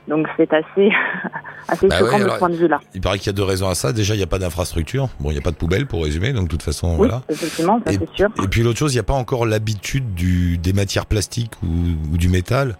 Donc 0.07 0.27
c'est 0.35 0.51
assez 0.53 0.91
assez 1.67 1.87
Bah 1.87 1.97
choquant 1.99 2.17
ouais, 2.17 2.23
de 2.25 2.29
ce 2.29 2.37
point 2.37 2.49
de 2.49 2.55
vue-là. 2.55 2.79
Il 2.93 3.01
paraît 3.01 3.17
qu'il 3.17 3.27
y 3.27 3.29
a 3.29 3.33
deux 3.33 3.43
raisons 3.43 3.69
à 3.69 3.75
ça. 3.75 3.93
Déjà, 3.93 4.15
il 4.15 4.17
n'y 4.17 4.23
a 4.23 4.27
pas 4.27 4.39
d'infrastructure. 4.39 5.07
Bon, 5.19 5.29
il 5.29 5.33
n'y 5.33 5.39
a 5.39 5.41
pas 5.41 5.51
de 5.51 5.55
poubelle 5.55 5.85
pour 5.85 6.03
résumer, 6.03 6.33
donc 6.33 6.45
de 6.45 6.49
toute 6.49 6.63
façon, 6.63 6.89
Oui, 6.91 7.07
voilà. 7.07 7.21
effectivement, 7.29 7.79
ça 7.85 7.93
Et, 7.93 7.97
c'est 7.97 8.15
sûr. 8.15 8.29
et 8.43 8.47
puis 8.47 8.63
l'autre 8.63 8.79
chose, 8.79 8.93
il 8.93 8.97
n'y 8.97 9.01
a 9.01 9.03
pas 9.03 9.13
encore 9.13 9.45
l'habitude 9.45 10.13
du, 10.13 10.57
des 10.57 10.73
matières 10.73 11.05
plastiques 11.05 11.53
ou, 11.63 12.13
ou 12.13 12.17
du 12.17 12.27
métal. 12.29 12.75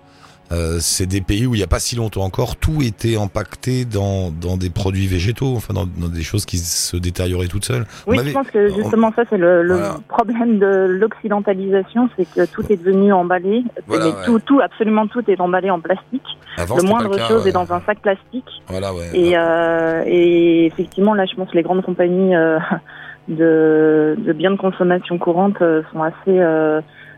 Euh, 0.53 0.77
c'est 0.79 1.05
des 1.07 1.21
pays 1.21 1.47
où 1.47 1.55
il 1.55 1.57
n'y 1.57 1.63
a 1.63 1.67
pas 1.67 1.79
si 1.79 1.95
longtemps 1.95 2.21
encore, 2.21 2.55
tout 2.57 2.81
était 2.83 3.17
empaqueté 3.17 3.85
dans, 3.85 4.29
dans 4.29 4.55
des 4.55 4.69
produits 4.69 5.07
végétaux, 5.07 5.53
enfin 5.55 5.73
dans, 5.73 5.85
dans 5.85 6.07
des 6.09 6.21
choses 6.21 6.45
qui 6.45 6.57
se 6.57 6.95
détérioraient 6.95 7.47
toutes 7.47 7.65
seules. 7.65 7.85
Oui, 8.07 8.19
avait- 8.19 8.29
je 8.29 8.33
pense 8.33 8.51
que 8.51 8.69
justement 8.73 9.11
ça 9.15 9.23
c'est 9.29 9.37
le, 9.37 9.63
le 9.63 9.73
Voilà. 9.75 9.95
problème 10.07 10.59
de 10.59 10.85
l'occidentalisation, 10.89 12.09
c'est 12.15 12.25
que 12.31 12.45
tout 12.45 12.63
est 12.71 12.77
devenu 12.77 13.11
emballé. 13.13 13.63
Voilà, 13.87 14.05
Mais 14.05 14.11
ouais. 14.11 14.25
tout, 14.25 14.39
tout, 14.39 14.59
absolument 14.61 15.07
tout 15.07 15.23
est 15.27 15.39
emballé 15.41 15.69
en 15.71 15.79
plastique. 15.79 16.21
Avant, 16.57 16.77
le 16.77 16.83
moindre 16.83 17.17
chose 17.27 17.43
ouais. 17.43 17.49
est 17.49 17.53
dans 17.53 17.73
un 17.73 17.81
sac 17.81 17.99
plastique. 18.01 18.45
Voilà, 18.67 18.93
ouais. 18.93 19.09
Et, 19.13 19.33
euh, 19.35 20.03
et 20.05 20.67
effectivement, 20.67 21.15
là, 21.15 21.25
je 21.25 21.35
pense 21.35 21.49
que 21.49 21.55
les 21.55 21.63
grandes 21.63 21.81
compagnies 21.83 22.35
euh, 22.35 22.59
de, 23.27 24.15
de 24.19 24.33
biens 24.33 24.51
de 24.51 24.57
consommation 24.57 25.17
courante 25.17 25.61
euh, 25.61 25.81
sont 25.91 26.03
assez 26.03 26.13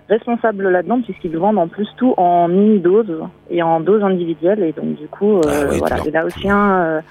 responsables 0.10 0.70
là-dedans, 0.70 1.02
puisqu'ils 1.02 1.38
vendent 1.38 1.58
en 1.58 1.68
plus 1.68 1.88
tout 1.98 2.14
en 2.18 2.48
mini-doses 2.48 3.22
et 3.50 3.62
en 3.64 3.80
doses 3.80 4.04
individuelles. 4.04 4.64
Et 4.64 4.72
donc, 4.72 4.96
du 4.98 5.08
coup, 5.08 5.38
euh, 5.40 5.42
Ah 5.46 5.66
oui, 5.72 5.80
voilà, 5.80 5.98
les 6.04 6.12
Laotiens 6.12 6.76
euh, 6.82 7.02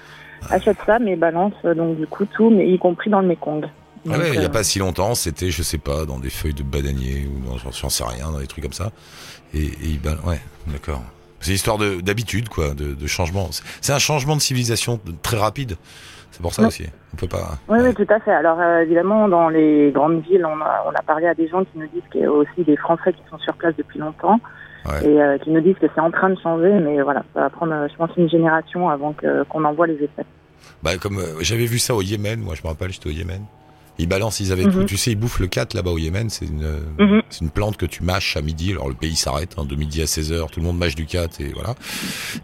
achètent 0.49 0.77
ça, 0.85 0.99
mais 0.99 1.15
balancent 1.15 1.53
euh, 1.65 1.73
donc 1.73 1.97
du 1.97 2.07
coup 2.07 2.25
tout, 2.25 2.49
mais 2.49 2.69
y 2.69 2.77
compris 2.79 3.09
dans 3.09 3.19
le 3.21 3.27
Mekong. 3.27 3.65
Ah 4.07 4.17
ouais, 4.19 4.29
il 4.33 4.39
n'y 4.39 4.45
euh, 4.45 4.47
a 4.47 4.51
pas 4.51 4.63
si 4.63 4.77
longtemps, 4.79 5.15
c'était, 5.15 5.49
je 5.49 5.63
sais 5.63 5.79
pas, 5.79 6.05
dans 6.05 6.19
des 6.19 6.29
feuilles 6.29 6.53
de 6.53 6.61
bananier 6.63 7.25
ou 7.27 7.49
dans, 7.49 7.57
j'en- 7.71 7.89
sais 7.89 8.03
rien, 8.03 8.31
dans 8.31 8.39
des 8.39 8.45
trucs 8.47 8.63
comme 8.63 8.73
ça. 8.73 8.91
Et, 9.53 9.63
et 9.65 9.71
ils 9.83 9.99
bal- 9.99 10.19
ouais, 10.25 10.39
d'accord. 10.67 11.01
C'est 11.39 11.49
une 11.51 11.55
histoire 11.55 11.77
de- 11.79 12.01
d'habitude, 12.01 12.47
quoi, 12.49 12.73
de, 12.75 12.93
de 12.93 13.07
changement. 13.07 13.49
C'est- 13.81 13.93
un 13.93 13.99
changement 13.99 14.35
de 14.35 14.41
civilisation 14.41 14.99
très 15.23 15.37
rapide. 15.37 15.75
C'est 16.35 16.41
pour 16.41 16.53
ça 16.53 16.63
Ouais. 16.63 16.67
aussi. 16.67 16.83
On 17.13 17.15
peut 17.15 17.29
pas. 17.29 17.57
Oui, 17.69 17.79
tout 17.93 18.05
à 18.09 18.19
fait. 18.19 18.31
Alors 18.33 18.59
euh, 18.59 18.81
évidemment, 18.81 19.29
dans 19.29 19.47
les 19.47 19.89
grandes 19.93 20.21
villes, 20.23 20.45
on 20.45 20.59
a, 20.61 20.83
on 20.85 20.89
a 20.91 21.01
parlé 21.01 21.27
à 21.27 21.33
des 21.33 21.47
gens 21.47 21.63
qui 21.63 21.77
nous 21.79 21.87
disent 21.87 22.03
qu'il 22.11 22.21
y 22.21 22.25
a 22.25 22.31
aussi 22.31 22.63
des 22.65 22.75
Français 22.75 23.13
qui 23.13 23.21
sont 23.29 23.37
sur 23.39 23.53
place 23.53 23.73
depuis 23.77 23.99
longtemps 23.99 24.39
Ouais. 24.85 25.07
et 25.07 25.21
euh, 25.21 25.37
qui 25.39 25.49
nous 25.49 25.61
disent 25.61 25.77
que 25.79 25.87
c'est 25.95 26.01
en 26.01 26.11
train 26.11 26.29
de 26.29 26.37
changer, 26.43 26.71
mais 26.73 27.01
voilà, 27.01 27.23
ça 27.33 27.39
va 27.39 27.49
prendre, 27.49 27.71
euh, 27.73 27.87
je 27.89 27.95
pense, 27.95 28.09
une 28.17 28.29
génération 28.29 28.89
avant 28.89 29.13
que 29.13 29.43
qu'on 29.45 29.63
en 29.63 29.73
voit 29.73 29.87
les 29.87 29.95
effets. 29.95 30.25
Bah, 30.83 30.97
comme 30.97 31.17
euh, 31.19 31.37
j'avais 31.41 31.65
vu 31.65 31.79
ça 31.79 31.95
au 31.95 32.01
Yémen, 32.01 32.39
moi 32.41 32.53
je 32.53 32.61
me 32.63 32.67
rappelle, 32.67 32.91
j'étais 32.91 33.07
au 33.07 33.11
Yémen. 33.13 33.41
Ils 33.97 34.09
balancent, 34.09 34.41
ils 34.41 34.51
avaient 34.51 34.65
Mhm. 34.65 34.71
tout. 34.73 34.83
Tu 34.83 34.97
sais, 34.97 35.11
ils 35.11 35.15
bouffent 35.15 35.39
le 35.39 35.47
cat 35.47 35.65
là-bas 35.73 35.89
au 35.91 35.97
Yémen. 35.97 36.29
C'est 36.29 36.45
une, 36.45 36.67
Mhm. 36.99 37.21
c'est 37.29 37.41
une 37.45 37.49
plante 37.49 37.77
que 37.77 37.85
tu 37.85 38.03
mâches 38.03 38.35
à 38.35 38.41
midi. 38.41 38.73
Alors 38.73 38.89
le 38.89 38.93
pays 38.93 39.15
s'arrête, 39.15 39.55
hein, 39.57 39.63
de 39.65 39.73
midi 39.75 40.01
à 40.01 40.05
16h, 40.05 40.51
tout 40.51 40.59
le 40.59 40.65
monde 40.65 40.77
mâche 40.77 40.95
du 40.95 41.05
cat 41.05 41.29
et 41.39 41.53
voilà. 41.53 41.75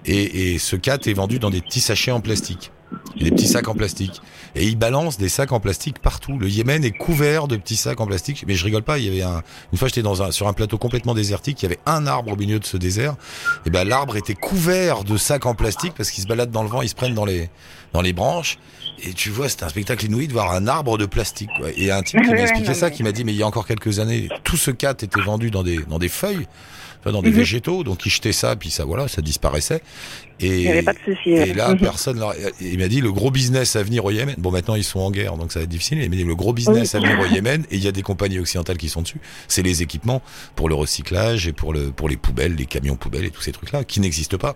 Et, 0.05 0.53
et 0.53 0.57
ce 0.59 0.77
cat 0.77 0.97
est 1.05 1.13
vendu 1.13 1.39
dans 1.39 1.49
des 1.49 1.59
petits 1.61 1.81
sachets 1.81 2.11
en 2.11 2.21
plastique. 2.21 2.71
Des 3.19 3.31
petits 3.31 3.47
sacs 3.47 3.67
en 3.67 3.73
plastique. 3.75 4.21
Et 4.55 4.65
ils 4.67 4.77
balancent 4.77 5.17
des 5.17 5.29
sacs 5.29 5.51
en 5.51 5.59
plastique 5.59 5.99
partout. 5.99 6.37
Le 6.37 6.49
Yémen 6.49 6.83
est 6.83 6.91
couvert 6.91 7.47
de 7.47 7.55
petits 7.55 7.75
sacs 7.75 7.99
en 8.01 8.07
plastique. 8.07 8.43
Mais 8.47 8.55
je 8.55 8.63
rigole 8.65 8.83
pas, 8.83 8.97
il 8.97 9.05
y 9.05 9.07
avait 9.09 9.21
un, 9.21 9.43
une 9.71 9.77
fois 9.77 9.87
j'étais 9.87 10.01
dans 10.01 10.21
un, 10.23 10.31
sur 10.31 10.47
un 10.47 10.53
plateau 10.53 10.77
complètement 10.77 11.13
désertique, 11.13 11.61
il 11.61 11.65
y 11.65 11.67
avait 11.67 11.79
un 11.85 12.07
arbre 12.07 12.31
au 12.31 12.35
milieu 12.35 12.59
de 12.59 12.65
ce 12.65 12.77
désert. 12.77 13.15
Et 13.65 13.69
ben 13.69 13.83
l'arbre 13.87 14.17
était 14.17 14.33
couvert 14.35 15.03
de 15.03 15.17
sacs 15.17 15.45
en 15.45 15.55
plastique 15.55 15.93
parce 15.95 16.11
qu'ils 16.11 16.23
se 16.23 16.27
baladent 16.27 16.51
dans 16.51 16.63
le 16.63 16.69
vent, 16.69 16.81
ils 16.81 16.89
se 16.89 16.95
prennent 16.95 17.13
dans 17.15 17.25
les, 17.25 17.49
dans 17.93 18.01
les 18.01 18.13
branches. 18.13 18.57
Et 19.03 19.13
tu 19.13 19.29
vois, 19.29 19.49
c'était 19.49 19.63
un 19.63 19.69
spectacle 19.69 20.05
inouï 20.05 20.27
de 20.27 20.33
voir 20.33 20.51
un 20.51 20.67
arbre 20.67 20.97
de 20.97 21.05
plastique. 21.05 21.49
Quoi. 21.57 21.69
Et 21.75 21.91
un 21.91 22.01
type 22.03 22.21
qui 22.21 22.29
m'a 22.31 22.41
expliqué 22.41 22.73
ça, 22.73 22.91
qui 22.91 23.03
m'a 23.03 23.11
dit, 23.11 23.23
mais 23.23 23.33
il 23.33 23.37
y 23.39 23.43
a 23.43 23.47
encore 23.47 23.65
quelques 23.65 23.99
années, 23.99 24.29
tout 24.43 24.57
ce 24.57 24.69
cat 24.71 24.91
était 24.91 25.21
vendu 25.21 25.49
dans 25.49 25.63
des, 25.63 25.79
dans 25.89 25.97
des 25.97 26.09
feuilles, 26.09 26.47
enfin, 26.99 27.11
dans 27.11 27.23
des 27.23 27.29
Mhm. 27.31 27.35
végétaux, 27.35 27.83
donc 27.83 28.05
ils 28.05 28.11
jetaient 28.11 28.31
ça, 28.31 28.55
puis 28.55 28.69
ça, 28.69 28.85
voilà, 28.85 29.07
ça 29.07 29.21
disparaissait. 29.23 29.81
Et, 30.39 30.61
Il 30.61 30.67
avait 30.69 30.83
pas 30.83 30.93
de 30.93 30.99
souci. 30.99 31.29
et 31.31 31.53
là, 31.53 31.69
Mhm. 31.69 31.79
personne, 31.79 32.19
leur- 32.19 32.33
il 32.59 32.77
m'a 32.77 32.87
dit 32.87 33.00
le 33.01 33.11
gros 33.11 33.31
business 33.31 33.75
à 33.75 33.83
venir 33.83 34.05
au 34.05 34.11
Yémen. 34.11 34.35
Bon, 34.37 34.51
maintenant 34.51 34.75
ils 34.75 34.83
sont 34.83 34.99
en 34.99 35.11
guerre, 35.11 35.35
donc 35.37 35.51
ça 35.51 35.59
va 35.59 35.63
être 35.63 35.69
difficile. 35.69 35.99
Il 36.01 36.09
m'a 36.09 36.15
dit 36.15 36.23
le 36.23 36.35
gros 36.35 36.53
business 36.53 36.93
Oui. 36.93 36.99
à 36.99 37.09
venir 37.09 37.19
au 37.19 37.25
Yémen, 37.33 37.63
et 37.71 37.75
il 37.75 37.83
y 37.83 37.87
a 37.87 37.91
des 37.91 38.01
compagnies 38.03 38.39
occidentales 38.39 38.77
qui 38.77 38.89
sont 38.89 39.01
dessus. 39.01 39.19
C'est 39.47 39.63
les 39.63 39.81
équipements 39.81 40.21
pour 40.55 40.69
le 40.69 40.75
recyclage 40.75 41.47
et 41.47 41.53
pour 41.53 41.73
le 41.73 41.91
pour 41.91 42.07
les 42.09 42.17
poubelles, 42.17 42.55
les 42.55 42.65
camions 42.65 42.95
poubelles 42.95 43.25
et 43.25 43.31
tous 43.31 43.41
ces 43.41 43.51
trucs-là 43.51 43.83
qui 43.83 43.99
n'existent 43.99 44.37
pas. 44.37 44.55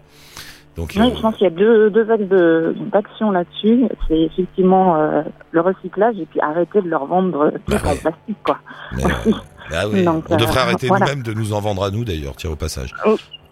Donc 0.77 0.91
Oui, 0.97 1.01
euh, 1.03 1.15
je 1.15 1.21
pense 1.21 1.35
qu'il 1.37 1.45
y 1.45 1.47
a 1.47 1.51
deux, 1.51 1.89
deux 1.89 2.11
axes 2.11 2.27
de- 2.29 2.75
d'action 2.91 3.31
là-dessus. 3.31 3.85
C'est 4.09 4.19
effectivement 4.19 4.97
euh, 4.97 5.21
le 5.51 5.61
recyclage 5.61 6.15
et 6.19 6.25
puis 6.25 6.41
arrêter 6.41 6.81
de 6.81 6.89
leur 6.89 7.05
vendre 7.05 7.51
tout 7.51 7.59
Bah 7.71 7.79
ouais. 7.85 7.95
plastique, 7.95 8.37
quoi. 8.45 8.59
mais, 8.97 9.05
euh, 9.05 9.31
ah 9.71 9.85
Donc, 10.03 10.25
on 10.29 10.35
devrait 10.35 10.59
arrêter 10.59 10.87
voilà. 10.87 11.05
nous-mêmes 11.05 11.23
de 11.23 11.33
nous 11.33 11.53
en 11.53 11.61
vendre 11.61 11.83
à 11.85 11.91
nous 11.91 12.03
d'ailleurs, 12.03 12.35
tiens 12.35 12.49
au 12.49 12.57
passage. 12.57 12.93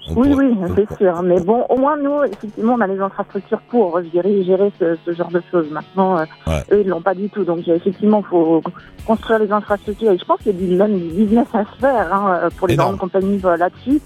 Oui, 0.09 0.29
pourrait- 0.31 0.45
oui, 0.47 0.57
c'est 0.75 0.97
sûr. 0.97 1.21
Mais 1.23 1.39
bon, 1.39 1.65
au 1.69 1.77
moins, 1.77 1.95
nous, 1.97 2.23
effectivement, 2.23 2.73
on 2.73 2.81
a 2.81 2.87
les 2.87 2.99
infrastructures 2.99 3.61
pour 3.69 3.99
gérer, 4.13 4.43
gérer 4.43 4.71
ce, 4.79 4.97
ce 5.05 5.13
genre 5.13 5.29
de 5.31 5.41
choses. 5.49 5.67
Maintenant, 5.71 6.17
euh, 6.17 6.25
Ouais. 6.45 6.63
eux, 6.71 6.81
ils 6.81 6.87
l'ont 6.87 7.01
pas 7.01 7.13
du 7.15 7.29
tout. 7.29 7.43
Donc, 7.43 7.59
il 7.65 7.73
effectivement, 7.73 8.21
faut 8.21 8.61
construire 9.05 9.39
les 9.39 9.51
infrastructures. 9.51 10.11
Et 10.11 10.17
je 10.17 10.25
pense 10.25 10.39
qu'il 10.41 10.53
y 10.53 10.63
a 10.63 10.67
du, 10.67 10.75
même 10.75 10.97
du 10.99 11.09
business 11.13 11.47
à 11.53 11.63
se 11.65 11.79
faire 11.79 12.13
hein, 12.13 12.49
pour 12.57 12.67
les 12.67 12.73
Énorme. 12.73 12.97
grandes 12.97 12.99
compagnies 12.99 13.39
euh, 13.45 13.55
là-dessus. 13.57 14.01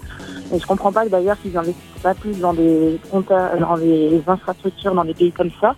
Et 0.52 0.58
je 0.58 0.66
comprends 0.66 0.92
pas 0.92 1.06
d'ailleurs 1.08 1.36
qu'ils 1.42 1.56
investissent 1.56 2.02
pas 2.02 2.14
plus 2.14 2.38
dans 2.38 2.54
des 2.54 2.98
dans 3.60 3.76
infrastructures 4.28 4.94
dans 4.94 5.04
des 5.04 5.14
pays 5.14 5.32
comme 5.32 5.50
ça. 5.60 5.74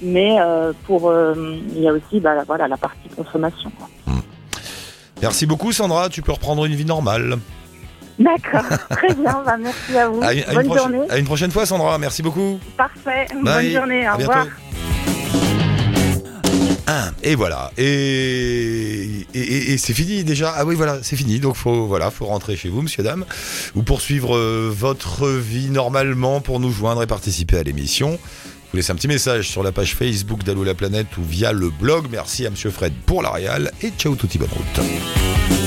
Mais 0.00 0.38
euh, 0.40 0.72
pour, 0.86 1.10
euh, 1.10 1.34
il 1.74 1.80
y 1.82 1.88
a 1.88 1.92
aussi, 1.92 2.20
bah, 2.20 2.42
voilà, 2.46 2.68
la 2.68 2.76
partie 2.76 3.08
consommation. 3.16 3.70
quoi. 3.78 3.88
Merci 5.20 5.46
beaucoup 5.46 5.72
Sandra, 5.72 6.08
tu 6.08 6.22
peux 6.22 6.32
reprendre 6.32 6.64
une 6.64 6.74
vie 6.74 6.84
normale. 6.84 7.36
D'accord, 8.18 8.64
très 8.90 9.14
bien. 9.14 9.42
Bah, 9.44 9.56
merci 9.60 9.96
à 9.96 10.08
vous. 10.08 10.20
À 10.22 10.32
une, 10.34 10.44
Bonne 10.52 10.76
journée. 10.76 10.98
à 11.08 11.18
une 11.18 11.24
prochaine 11.24 11.50
fois 11.52 11.66
Sandra, 11.66 11.98
merci 11.98 12.22
beaucoup. 12.22 12.58
Parfait. 12.76 13.26
Bye. 13.42 13.66
Bonne 13.66 13.72
journée. 13.72 14.08
Au 14.08 14.16
revoir. 14.16 14.46
Ah, 16.90 17.10
et 17.22 17.34
voilà. 17.34 17.70
Et, 17.76 17.84
et, 17.84 19.38
et- 19.40 19.72
et 19.72 19.78
c'est 19.78 19.92
fini 19.92 20.24
déjà. 20.24 20.54
Ah 20.56 20.64
oui, 20.64 20.74
voilà, 20.74 20.98
c'est 21.02 21.16
fini. 21.16 21.38
Donc 21.38 21.54
faut 21.54 21.86
voilà, 21.86 22.10
faut 22.10 22.24
rentrer 22.24 22.56
chez 22.56 22.70
vous, 22.70 22.80
monsieur 22.80 23.02
dame, 23.02 23.24
ou 23.74 23.82
poursuivre 23.82 24.34
euh, 24.36 24.72
votre 24.74 25.28
vie 25.28 25.68
normalement 25.70 26.40
pour 26.40 26.60
nous 26.60 26.72
joindre 26.72 27.02
et 27.02 27.06
participer 27.06 27.58
à 27.58 27.62
l'émission. 27.62 28.12
Je 28.22 28.70
vous 28.72 28.76
laisse 28.78 28.90
un 28.90 28.94
petit 28.94 29.08
message 29.08 29.48
sur 29.48 29.62
la 29.62 29.70
page 29.72 29.94
Facebook 29.94 30.44
d'Allo 30.44 30.64
la 30.64 30.74
planète 30.74 31.16
ou 31.18 31.22
via 31.22 31.52
le 31.52 31.68
blog. 31.70 32.06
Merci 32.10 32.46
à 32.46 32.50
monsieur 32.50 32.70
Fred 32.70 32.92
pour 33.06 33.22
la 33.22 33.30
réal 33.30 33.70
et 33.82 33.90
ciao 33.98 34.14
touti 34.14 34.38
bonne 34.38 34.48
route. 34.50 35.57